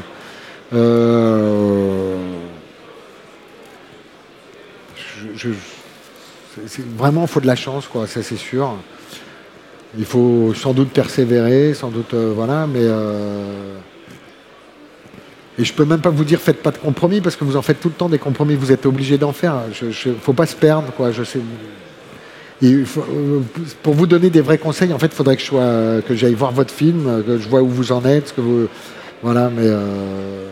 [0.75, 2.17] Euh,
[6.97, 8.75] vraiment, il faut de la chance, quoi, ça c'est sûr.
[9.97, 12.81] Il faut sans doute persévérer, sans doute, euh, voilà, mais.
[12.83, 13.79] euh,
[15.59, 17.63] et je peux même pas vous dire faites pas de compromis parce que vous en
[17.63, 19.55] faites tout le temps des compromis, vous êtes obligé d'en faire.
[19.73, 21.13] Je, je- faut pas se perdre, quoi.
[21.13, 21.39] Je sais.
[22.63, 22.85] Euh,
[23.83, 26.35] pour vous donner des vrais conseils, en fait, il faudrait que je sois, que j'aille
[26.35, 28.69] voir votre film, que je vois où vous en êtes, que vous,
[29.23, 29.51] voilà.
[29.55, 30.49] Mais euh,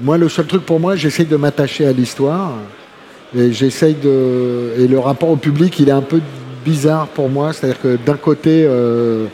[0.00, 2.52] moi, le seul truc pour moi, j'essaye de m'attacher à l'histoire
[3.36, 4.74] et j'essaye de.
[4.78, 6.20] Et le rapport au public, il est un peu
[6.64, 8.64] bizarre pour moi, c'est-à-dire que d'un côté.
[8.66, 9.26] euh,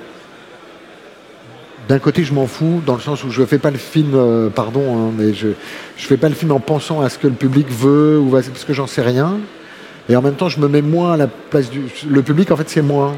[1.89, 4.49] d'un côté, je m'en fous, dans le sens où je fais pas le film, euh,
[4.49, 5.49] pardon, hein, mais je
[5.97, 8.43] je fais pas le film en pensant à ce que le public veut ou à-
[8.43, 9.39] parce que j'en sais rien.
[10.09, 11.83] Et en même temps, je me mets moins à la place du.
[12.09, 13.15] Le public, en fait, c'est moi.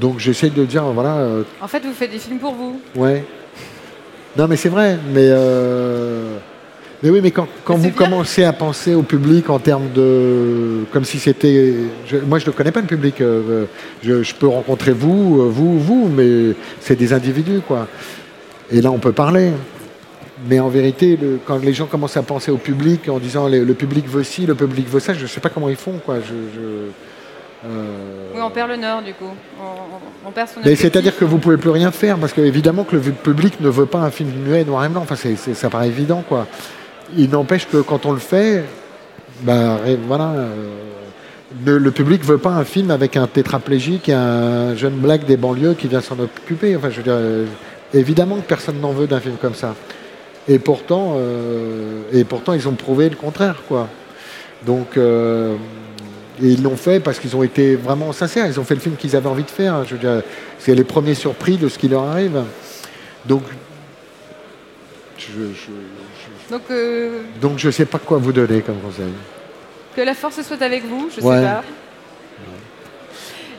[0.00, 2.80] Donc, j'essaie de dire, voilà, euh, En fait, vous faites des films pour vous.
[2.96, 3.24] ouais.
[4.36, 5.28] Non, mais c'est vrai, mais.
[5.30, 6.36] euh,
[7.02, 7.90] Mais oui, mais quand, vous bien.
[7.92, 10.84] commencez à penser au public en termes de.
[10.92, 11.74] Comme si c'était.
[12.26, 13.20] Moi, je ne connais pas le public.
[13.20, 13.66] euh,
[14.02, 17.86] Je, je peux rencontrer vous, euh, vous, vous, mais c'est des individus, quoi.
[18.72, 19.52] Et là, on peut parler.
[20.48, 23.64] Mais en vérité, le- quand les gens commencent à penser au public en disant le,
[23.64, 26.00] le public veut ci, le public veut ça, je ne sais pas comment ils font,
[26.04, 26.16] quoi.
[26.20, 29.30] Je, je- euh, Oui, on perd le nord, du coup.
[30.26, 32.96] On, perd son mais c'est-à-dire que vous pouvez plus rien faire parce que évidemment que
[32.96, 35.02] le public ne veut pas un film muet noir et blanc.
[35.08, 35.16] Enfin,
[35.54, 36.46] ça paraît évident, quoi.
[37.16, 38.64] Il n'empêche que quand on le fait,
[39.42, 40.48] bah, voilà, euh,
[41.64, 45.36] le, le public veut pas un film avec un tétraplégique et un jeune blague des
[45.36, 46.76] banlieues qui vient s'en occuper.
[46.76, 47.46] Enfin, je veux dire, euh,
[47.94, 49.74] évidemment que personne n'en veut d'un film comme ça.
[50.48, 53.88] Et pourtant, euh, et pourtant, ils ont prouvé le contraire, quoi.
[54.66, 58.46] Donc, et ils l'ont fait parce qu'ils ont été vraiment sincères.
[58.46, 59.84] Ils ont fait le film qu'ils avaient envie de faire.
[59.84, 60.22] Je veux dire,
[60.58, 62.42] c'est les premiers surpris de ce qui leur arrive.
[63.26, 63.42] Donc,
[65.18, 65.26] je-
[66.50, 69.12] Donc, euh, donc je sais pas quoi vous donner comme conseil.
[69.94, 71.36] que la force soit avec vous, je Ouais.
[71.36, 71.62] sais pas.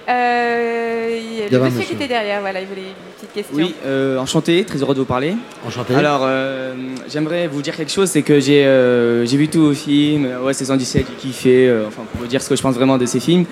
[0.08, 3.56] Euh, il y avait un monsieur, qui était derrière, voilà, il voulait une petite question.
[3.56, 5.36] Oui, euh, enchanté, très heureux de vous parler.
[5.68, 5.94] Enchanté.
[5.94, 6.74] Alors, euh,
[7.08, 10.54] j'aimerais vous dire quelque chose, c'est que j'ai euh, j'ai vu tous vos films, ouais,
[10.54, 13.06] c'est 117, j'ai kiffé, euh, enfin, pour vous dire ce que je pense vraiment de
[13.06, 13.46] ces films.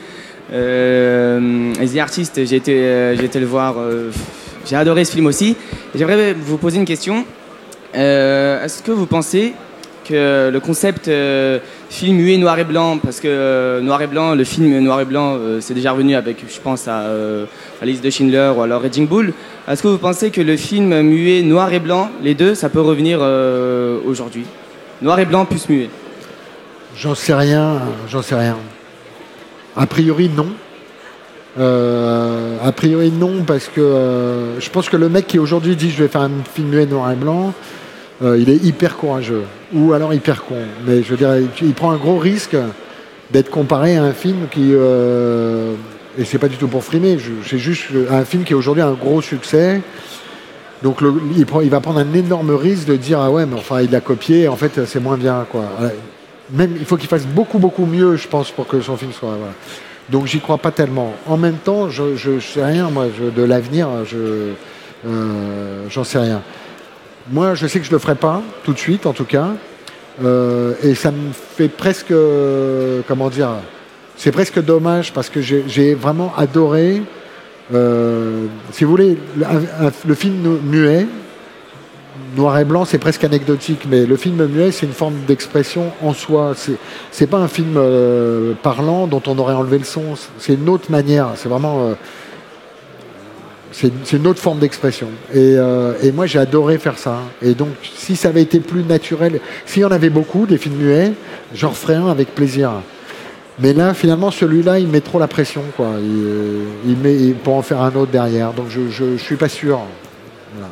[0.51, 4.09] Euh, The Artist, j'ai été, euh, j'ai été le voir, euh,
[4.65, 5.55] j'ai adoré ce film aussi.
[5.93, 7.23] J'aimerais vous poser une question.
[7.95, 9.53] Euh, Est-ce que vous pensez
[10.05, 11.11] que le concept
[11.89, 15.37] film muet noir et blanc, parce que noir et blanc, le film noir et blanc,
[15.59, 17.03] c'est déjà revenu avec, je pense, à
[17.81, 19.33] Alice de Schindler ou alors Raging Bull.
[19.67, 22.79] Est-ce que vous pensez que le film muet noir et blanc, les deux, ça peut
[22.79, 23.19] revenir
[24.05, 24.45] aujourd'hui?
[25.01, 25.89] Noir et blanc plus muet
[26.95, 28.57] J'en sais rien, j'en sais rien.
[29.75, 30.47] A priori, non.
[31.59, 35.89] Euh, a priori, non, parce que euh, je pense que le mec qui aujourd'hui dit
[35.89, 37.53] je vais faire un film noir et blanc,
[38.23, 39.43] euh, il est hyper courageux.
[39.73, 40.55] Ou alors hyper con.
[40.85, 42.57] Mais je veux dire, il, prend un gros risque
[43.31, 44.71] d'être comparé à un film qui.
[44.71, 48.93] et c'est pas du tout pour frimer, c'est juste un film qui est aujourd'hui un
[48.93, 49.81] gros succès.
[50.83, 50.99] Donc
[51.35, 54.47] il, va prendre un énorme risque de dire ah ouais mais enfin il l'a copié
[54.47, 55.63] en fait c'est moins bien quoi
[56.51, 59.37] même, il faut qu'il fasse beaucoup, beaucoup mieux, je pense, pour que son film soit.
[60.09, 61.13] Donc j'y crois pas tellement.
[61.25, 64.53] En même temps, je ne sais rien, moi, de l'avenir, je
[65.05, 66.41] euh, j'en sais rien.
[67.29, 69.49] Moi, je sais que je le ferai pas, tout de suite, en tout cas.
[70.23, 72.13] Euh, et ça me fait presque.
[73.07, 73.49] comment dire
[74.15, 77.01] C'est presque dommage parce que j'ai vraiment adoré.
[77.73, 79.17] Euh, si vous voulez,
[80.05, 81.05] le film muet,
[82.37, 86.13] noir et blanc, c'est presque anecdotique, mais le film muet, c'est une forme d'expression en
[86.13, 86.53] soi.
[87.11, 90.03] C'est pas un film euh, parlant dont on aurait enlevé le son.
[90.39, 91.31] C'est une autre manière.
[91.35, 91.87] C'est vraiment.
[91.87, 91.93] Euh,
[93.73, 95.07] c'est une autre forme d'expression.
[95.35, 97.19] Euh, et, moi, j'ai adoré faire ça.
[97.43, 100.77] Et donc, si ça avait été plus naturel, s'il y en avait beaucoup, des films
[100.77, 101.11] muets,
[101.53, 102.71] j'en referais un avec plaisir.
[103.59, 105.89] Mais là, finalement, celui-là, il met trop la pression, quoi.
[105.99, 108.53] Il, met, pour en faire un autre derrière.
[108.53, 109.81] Donc, je ne suis pas sûr.
[110.53, 110.69] Voilà.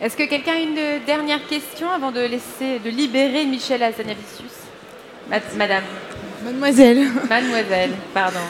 [0.00, 4.52] Est-ce que quelqu'un a une dernière question avant de laisser, de libérer Michel Azanavicius?
[5.56, 5.84] Madame.
[6.44, 7.06] Mademoiselle.
[7.30, 8.40] Mademoiselle, pardon.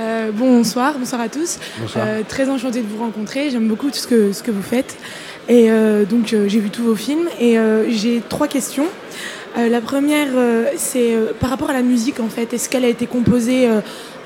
[0.00, 1.58] Euh, bonsoir, bonsoir à tous.
[1.96, 3.50] Euh, très enchantée de vous rencontrer.
[3.50, 4.96] J'aime beaucoup tout ce que, ce que vous faites.
[5.48, 7.56] Et euh, donc j'ai vu tous vos films et
[7.88, 8.86] j'ai trois questions.
[9.56, 10.28] la première,
[10.76, 12.54] c'est par rapport à la musique en fait.
[12.54, 13.68] Est-ce qu'elle a été composée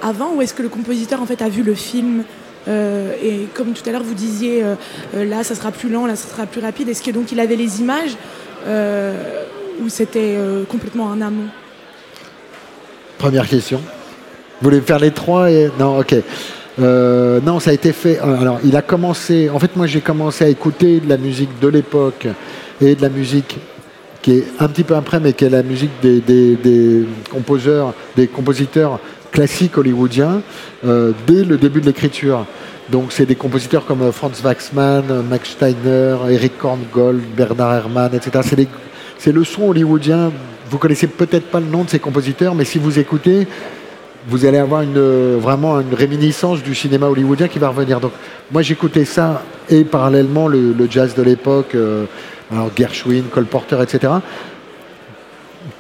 [0.03, 2.23] avant ou est-ce que le compositeur en fait a vu le film?
[2.69, 4.75] Euh, et comme tout à l'heure vous disiez, euh,
[5.15, 6.89] euh, là ça sera plus lent, là ça sera plus rapide.
[6.89, 8.17] Est-ce que donc il avait les images
[9.81, 10.37] ou c'était
[10.69, 11.49] complètement en amont?
[13.19, 13.81] Première question.
[14.61, 15.71] Vous voulez faire les trois et...
[15.79, 16.15] Non, ok.
[16.79, 18.19] non, ça a été fait.
[18.19, 19.49] Alors, il a commencé.
[19.51, 22.27] En fait, moi, j'ai commencé à écouter de la musique de l'époque
[22.81, 23.57] et de la musique
[24.21, 28.27] qui est un petit peu après, mais qui est la musique des, des composeurs, des
[28.27, 28.99] compositeurs
[29.37, 30.41] classiques hollywoodiens
[30.87, 32.47] euh, dès le début de l'écriture.
[32.89, 38.15] Donc c'est des compositeurs comme euh, Franz Waxman, euh, Max Steiner, Eric Korngold, Bernard Herrmann,
[38.15, 38.67] etc.
[39.19, 40.33] C'est le son hollywoodien.
[40.71, 43.47] Vous connaissez peut-être pas le nom de ces compositeurs, mais si vous écoutez,
[44.27, 48.01] vous allez avoir une, vraiment une réminiscence du cinéma hollywoodien qui va revenir.
[48.01, 48.13] Donc
[48.51, 51.77] moi j'écoutais ça et parallèlement le, jazz de l'époque,
[52.51, 54.15] alors Gershwin, Cole Porter, etc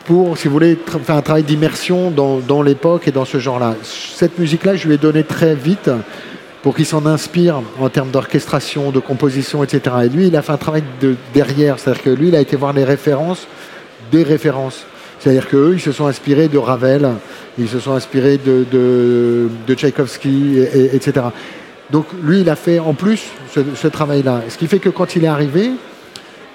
[0.06, 3.74] pour, si vous voulez, faire un travail d'immersion dans, l'époque et dans ce genre-là.
[3.82, 5.90] Cette musique-là, je lui ai donné très vite
[6.62, 9.96] pour qu'il s'en inspire en termes d'orchestration, de composition, etc.
[10.04, 12.56] Et lui, il a fait un travail de derrière, c'est-à-dire que lui, il a été
[12.56, 13.46] voir les références
[14.10, 14.84] des références.
[15.18, 17.08] C'est-à-dire qu'eux, ils se sont inspirés de Ravel,
[17.58, 20.58] ils se sont inspirés de, de, Tchaïkovski,
[20.92, 21.26] etc.
[21.90, 24.42] Donc lui, il a fait en plus ce, ce travail-là.
[24.48, 25.72] Ce qui fait que quand il est arrivé,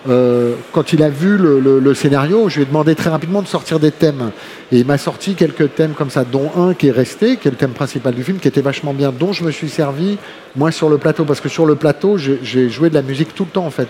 [0.09, 3.79] euh, quand il a vu le, scénario, je lui ai demandé très rapidement de sortir
[3.79, 4.31] des thèmes.
[4.71, 7.51] Et il m'a sorti quelques thèmes comme ça, dont un qui est resté, qui est
[7.51, 10.17] le thème principal du film, qui était vachement bien, dont je me suis servi,
[10.55, 11.25] moi, sur le plateau.
[11.25, 13.89] Parce que sur le plateau, j'ai joué de la musique tout le temps, en fait.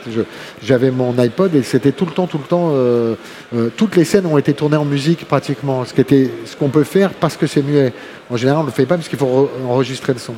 [0.61, 2.71] J'avais mon iPod et c'était tout le temps, tout le temps.
[2.73, 3.15] Euh,
[3.55, 5.85] euh, toutes les scènes ont été tournées en musique, pratiquement.
[5.85, 7.93] Ce qu'on peut faire parce que c'est muet.
[8.29, 10.33] En général, on ne le fait pas parce qu'il faut enregistrer le son.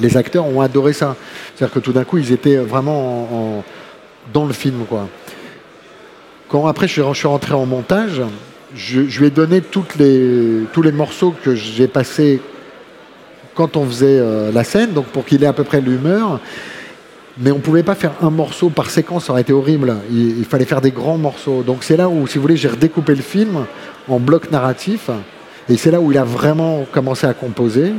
[0.00, 1.16] Les acteurs ont adoré ça.
[1.54, 3.64] C'est-à-dire que tout d'un coup, ils étaient vraiment en
[4.32, 4.84] dans le film.
[4.88, 5.08] Quoi.
[6.48, 8.22] Quand après je suis rentré en montage,
[8.74, 9.62] je, lui ai donné
[9.98, 12.40] les, tous les morceaux que j'ai passés
[13.54, 16.40] quand on faisait euh, la scène, donc pour qu'il ait à peu près l'humeur.
[17.38, 19.96] Mais on ne pouvait pas faire un morceau par séquence, ça aurait été horrible.
[20.10, 21.62] Il, il fallait faire des grands morceaux.
[21.62, 23.66] Donc c'est là où, si vous voulez, j'ai redécoupé le film
[24.08, 25.10] en bloc narratif.
[25.68, 27.92] Et c'est là où il a vraiment commencé à composer.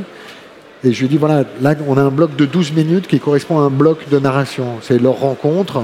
[0.84, 3.18] Et je lui ai dit, voilà, là, on a un bloc de 12 minutes qui
[3.18, 4.76] correspond à un bloc de narration.
[4.80, 5.82] C'est leur rencontre,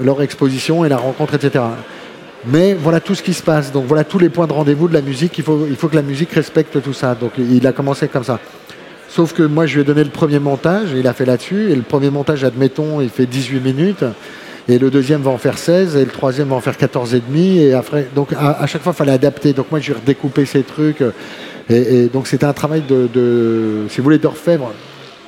[0.00, 1.64] leur exposition et la rencontre, etc.
[2.46, 3.70] Mais voilà tout ce qui se passe.
[3.70, 5.38] Donc voilà tous les points de rendez-vous de la musique.
[5.38, 7.14] Il faut, il faut que la musique respecte tout ça.
[7.14, 8.40] Donc il a commencé comme ça.
[9.08, 11.70] Sauf que moi, je lui ai donné le premier montage, il a fait là-dessus.
[11.70, 14.04] Et le premier montage, admettons, il fait 18 minutes.
[14.68, 17.20] Et le deuxième va en faire 16, et le troisième va en faire 14 et
[17.20, 17.58] demi.
[17.58, 19.52] Et après, donc à, chaque fois, il fallait adapter.
[19.52, 21.02] Donc moi, je vais redécouper ces trucs.
[21.68, 24.72] Et, donc c'était un travail de, si vous voulez, d'orfèvre.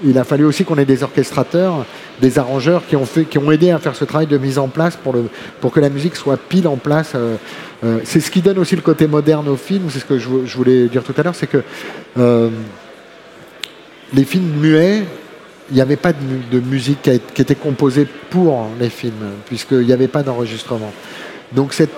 [0.04, 1.86] Il a fallu aussi qu'on ait des orchestrateurs
[2.20, 4.68] des arrangeurs qui ont, fait, qui ont aidé à faire ce travail de mise en
[4.68, 5.24] place pour, le,
[5.60, 7.12] pour que la musique soit pile en place.
[7.14, 7.36] Euh,
[7.84, 10.56] euh, c'est ce qui donne aussi le côté moderne au film, c'est ce que je,
[10.56, 11.62] voulais dire tout à l'heure, c'est que
[12.18, 12.50] euh,
[14.12, 15.02] les films muets,
[15.70, 19.92] il n'y avait pas de, musique qui, qui, était composée pour les films, puisqu'il n'y
[19.92, 20.92] avait pas d'enregistrement.
[21.52, 21.90] Donc cette,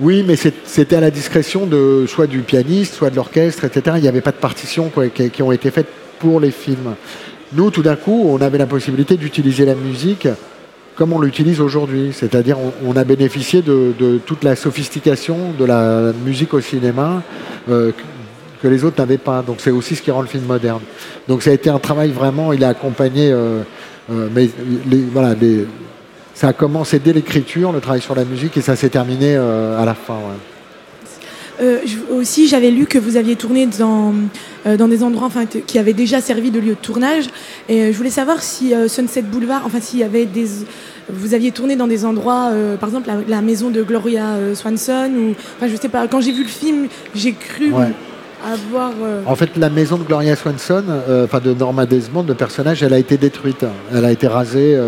[0.00, 3.96] oui, mais c'était à la discrétion de soit du pianiste, soit de l'orchestre, etc.
[3.96, 4.92] Il n'y avait pas de partitions
[5.32, 5.88] qui, ont été faites
[6.20, 6.94] pour les films.
[7.52, 10.28] Nous, tout d'un coup, on avait la possibilité d'utiliser la musique
[10.94, 12.10] comme on l'utilise aujourd'hui.
[12.12, 17.22] C'est-à-dire, on, a bénéficié de, toute la sophistication de la musique au cinéma
[17.68, 17.92] euh,
[18.60, 19.42] que les autres n'avaient pas.
[19.42, 20.80] Donc, c'est aussi ce qui rend le film moderne.
[21.28, 22.52] Donc, ça a été un travail vraiment.
[22.52, 23.62] Il a accompagné, euh,
[24.12, 24.50] euh, mais
[25.12, 25.34] voilà,
[26.38, 29.76] ça a commencé dès l'écriture, le travail sur la musique, et ça s'est terminé euh,
[29.76, 30.18] à la fin.
[31.60, 31.80] Euh,
[32.12, 34.14] aussi, j'avais lu que vous aviez tourné dans,
[34.64, 37.24] euh, dans des endroits enfin, qui avaient déjà servi de lieu de tournage.
[37.68, 40.46] Et je voulais savoir si Sunset Boulevard, enfin, s'il y avait des.
[41.10, 45.34] Vous aviez tourné dans des endroits, par exemple la, maison de Gloria Swanson, ou.
[45.56, 46.86] Enfin, je sais pas, quand j'ai vu le film,
[47.16, 47.72] j'ai cru.
[48.46, 48.92] Avoir,
[49.26, 50.84] En fait, la maison de Gloria Swanson,
[51.24, 53.64] enfin de Norma Desmond, le personnage, elle a été détruite.
[53.92, 54.78] Elle a été rasée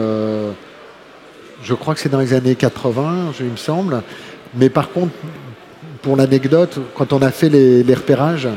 [1.63, 4.03] je crois que c'est dans les années 80, il me semble.
[4.57, 5.13] Mais par contre,
[6.03, 8.49] pour l'anecdote, quand on a fait les, repérages,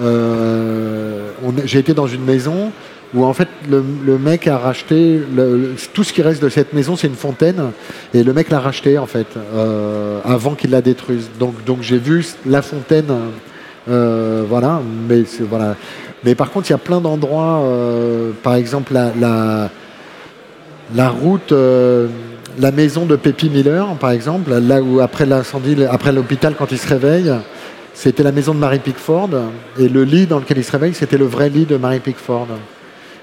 [0.00, 1.30] euh,
[1.64, 2.72] j'ai été dans une maison
[3.14, 5.20] où en fait le, mec a racheté
[5.94, 7.70] tout ce qui reste de cette maison, c'est une fontaine,
[8.12, 11.30] et le mec l'a racheté en fait euh, avant qu'il la détruise.
[11.38, 13.06] Donc, donc j'ai vu la fontaine,
[13.88, 15.76] euh, voilà, mais voilà.
[16.24, 17.62] Mais par contre, il y a plein d'endroits,
[18.42, 19.70] par exemple la, la,
[20.94, 21.54] la route
[22.58, 26.78] la maison de Peppy Miller, par exemple, là où après l'incendie, après l'hôpital, quand il
[26.78, 27.32] se réveille,
[27.94, 29.30] c'était la maison de Mary Pickford.
[29.78, 32.48] Et le lit dans lequel il se réveille, c'était le vrai lit de Mary Pickford.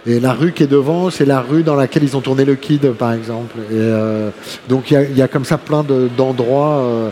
[0.08, 2.56] Et la rue qui est devant, c'est la rue dans laquelle ils ont tourné le
[2.56, 3.56] Kid, par exemple.
[3.72, 4.30] Euh,
[4.70, 5.84] donc il y, a comme ça plein
[6.16, 6.78] d'endroits.
[6.84, 7.10] Euh,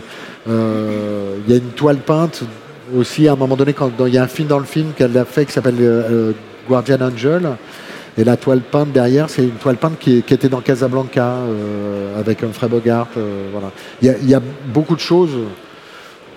[0.48, 2.42] euh, il y a une toile peinte
[2.96, 5.16] aussi à un moment donné, quand il y a un film dans le film qu'elle
[5.18, 6.34] a fait qui s'appelle
[6.68, 7.48] Guardian Angel.
[8.16, 12.44] Et la toile peinte derrière, c'est une toile peinte qui, était dans Casablanca euh, avec
[12.44, 13.08] Humphrey Bogart.
[13.16, 13.72] Euh, voilà.
[14.02, 15.36] Il y, a beaucoup de choses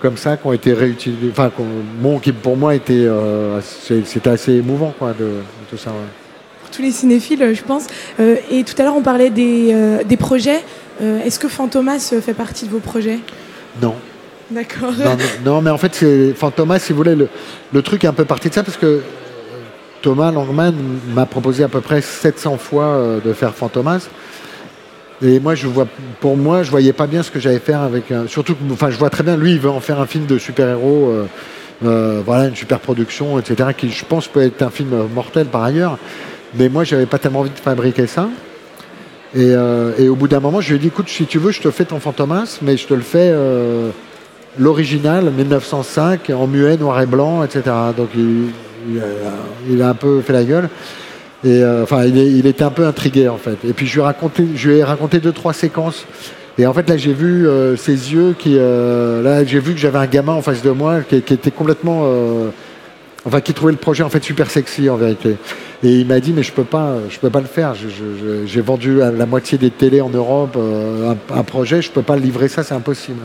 [0.00, 1.28] comme ça qui ont été réutilisées.
[1.30, 1.52] Enfin,
[2.00, 5.28] bon, qui pour moi était, euh, c'était assez émouvant quoi, de,
[5.70, 5.92] tout ça.
[6.62, 7.86] Pour tous les cinéphiles, je pense.
[8.18, 10.64] et tout à l'heure, on parlait des, projets.
[11.00, 13.20] Est-ce que Fantomas fait partie de vos projets?
[13.80, 13.94] Non.
[14.50, 14.94] D'accord.
[15.44, 16.04] Non, mais en fait,
[16.34, 17.28] Fantomas, si vous voulez, le,
[17.72, 19.02] le truc est un peu parti de ça parce que
[20.02, 20.74] Thomas Langman
[21.14, 24.08] m'a proposé à peu près 700 fois euh, de faire Fantomas.
[25.20, 25.86] Et moi, je vois,
[26.20, 28.28] pour moi, je voyais pas bien ce que j'allais faire avec un.
[28.28, 31.08] Surtout, enfin, je vois très bien, lui, il veut en faire un film de super-héros,
[31.08, 31.26] euh,
[31.84, 35.64] euh, voilà, une super production, etc., qui, je pense, peut être un film mortel par
[35.64, 35.98] ailleurs.
[36.54, 38.28] Mais moi, j'avais pas tellement envie de fabriquer ça.
[39.34, 39.54] Et,
[40.08, 41.84] au bout d'un moment, je lui ai dit, écoute, si tu veux, je te fais
[41.84, 43.34] ton Fantomas, mais je te le fais
[44.58, 47.62] l'original, 1905, en muet, noir et blanc, etc.
[47.96, 48.50] Donc, il,
[49.68, 50.68] il a, un peu fait la gueule.
[51.44, 53.58] Et euh, enfin, il, était un peu intrigué en fait.
[53.64, 56.04] Et puis je lui ai raconté, je lui ai raconté deux trois séquences.
[56.58, 59.78] Et en fait là, j'ai vu euh, ses yeux qui, euh, là, j'ai vu que
[59.78, 62.10] j'avais un gamin en face de moi qui, était complètement,
[63.24, 65.36] enfin, qui trouvait le projet en fait super sexy en vérité.
[65.84, 67.74] Et il m'a dit mais je peux pas, je peux pas le faire.
[68.46, 72.48] J'ai vendu la moitié des télés en Europe un, un, projet, je peux pas livrer
[72.48, 73.20] ça, c'est impossible.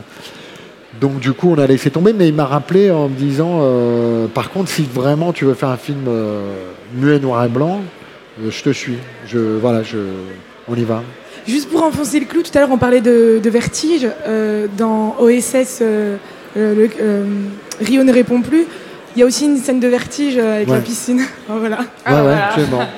[1.00, 4.26] Donc du coup, on a laissé tomber, mais il m'a rappelé en me disant, euh,
[4.28, 7.80] par contre, si vraiment tu veux faire un film euh, muet noir et blanc,
[8.40, 8.96] euh, je te suis.
[9.26, 9.98] Je, voilà, je,
[10.68, 11.02] on y va.
[11.46, 14.08] Juste pour enfoncer le clou, tout à l'heure on parlait de, vertige.
[14.78, 15.82] dans OSS,
[16.56, 18.66] Rio ne répond plus.
[19.16, 21.22] Il y a aussi une scène de vertige avec la piscine.
[21.48, 21.80] voilà.
[22.04, 22.22] Ah,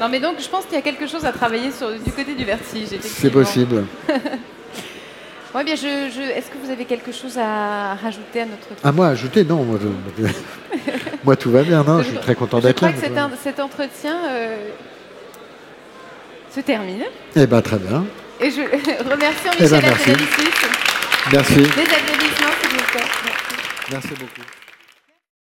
[0.00, 2.34] non, mais donc je pense qu'il y a quelque chose à travailler sur, du côté
[2.34, 2.88] du vertige.
[3.02, 3.84] C'est possible.
[5.64, 8.66] bien, je, est-ce que vous avez quelque chose à rajouter à notre...
[8.84, 9.64] À moi, ajouter Non.
[11.24, 12.88] Moi, tout va bien, non Je suis très content d'être là.
[12.88, 14.68] Je crois que cet, entretien euh,
[16.54, 17.02] se termine.
[17.34, 18.04] Eh bien, très bien.
[18.40, 18.60] Et je
[19.10, 20.10] remercie Michel eh ben, merci.
[21.32, 21.54] Merci.
[21.54, 23.30] Des applaudissements, s'il vous plaît.
[23.90, 24.65] merci beaucoup.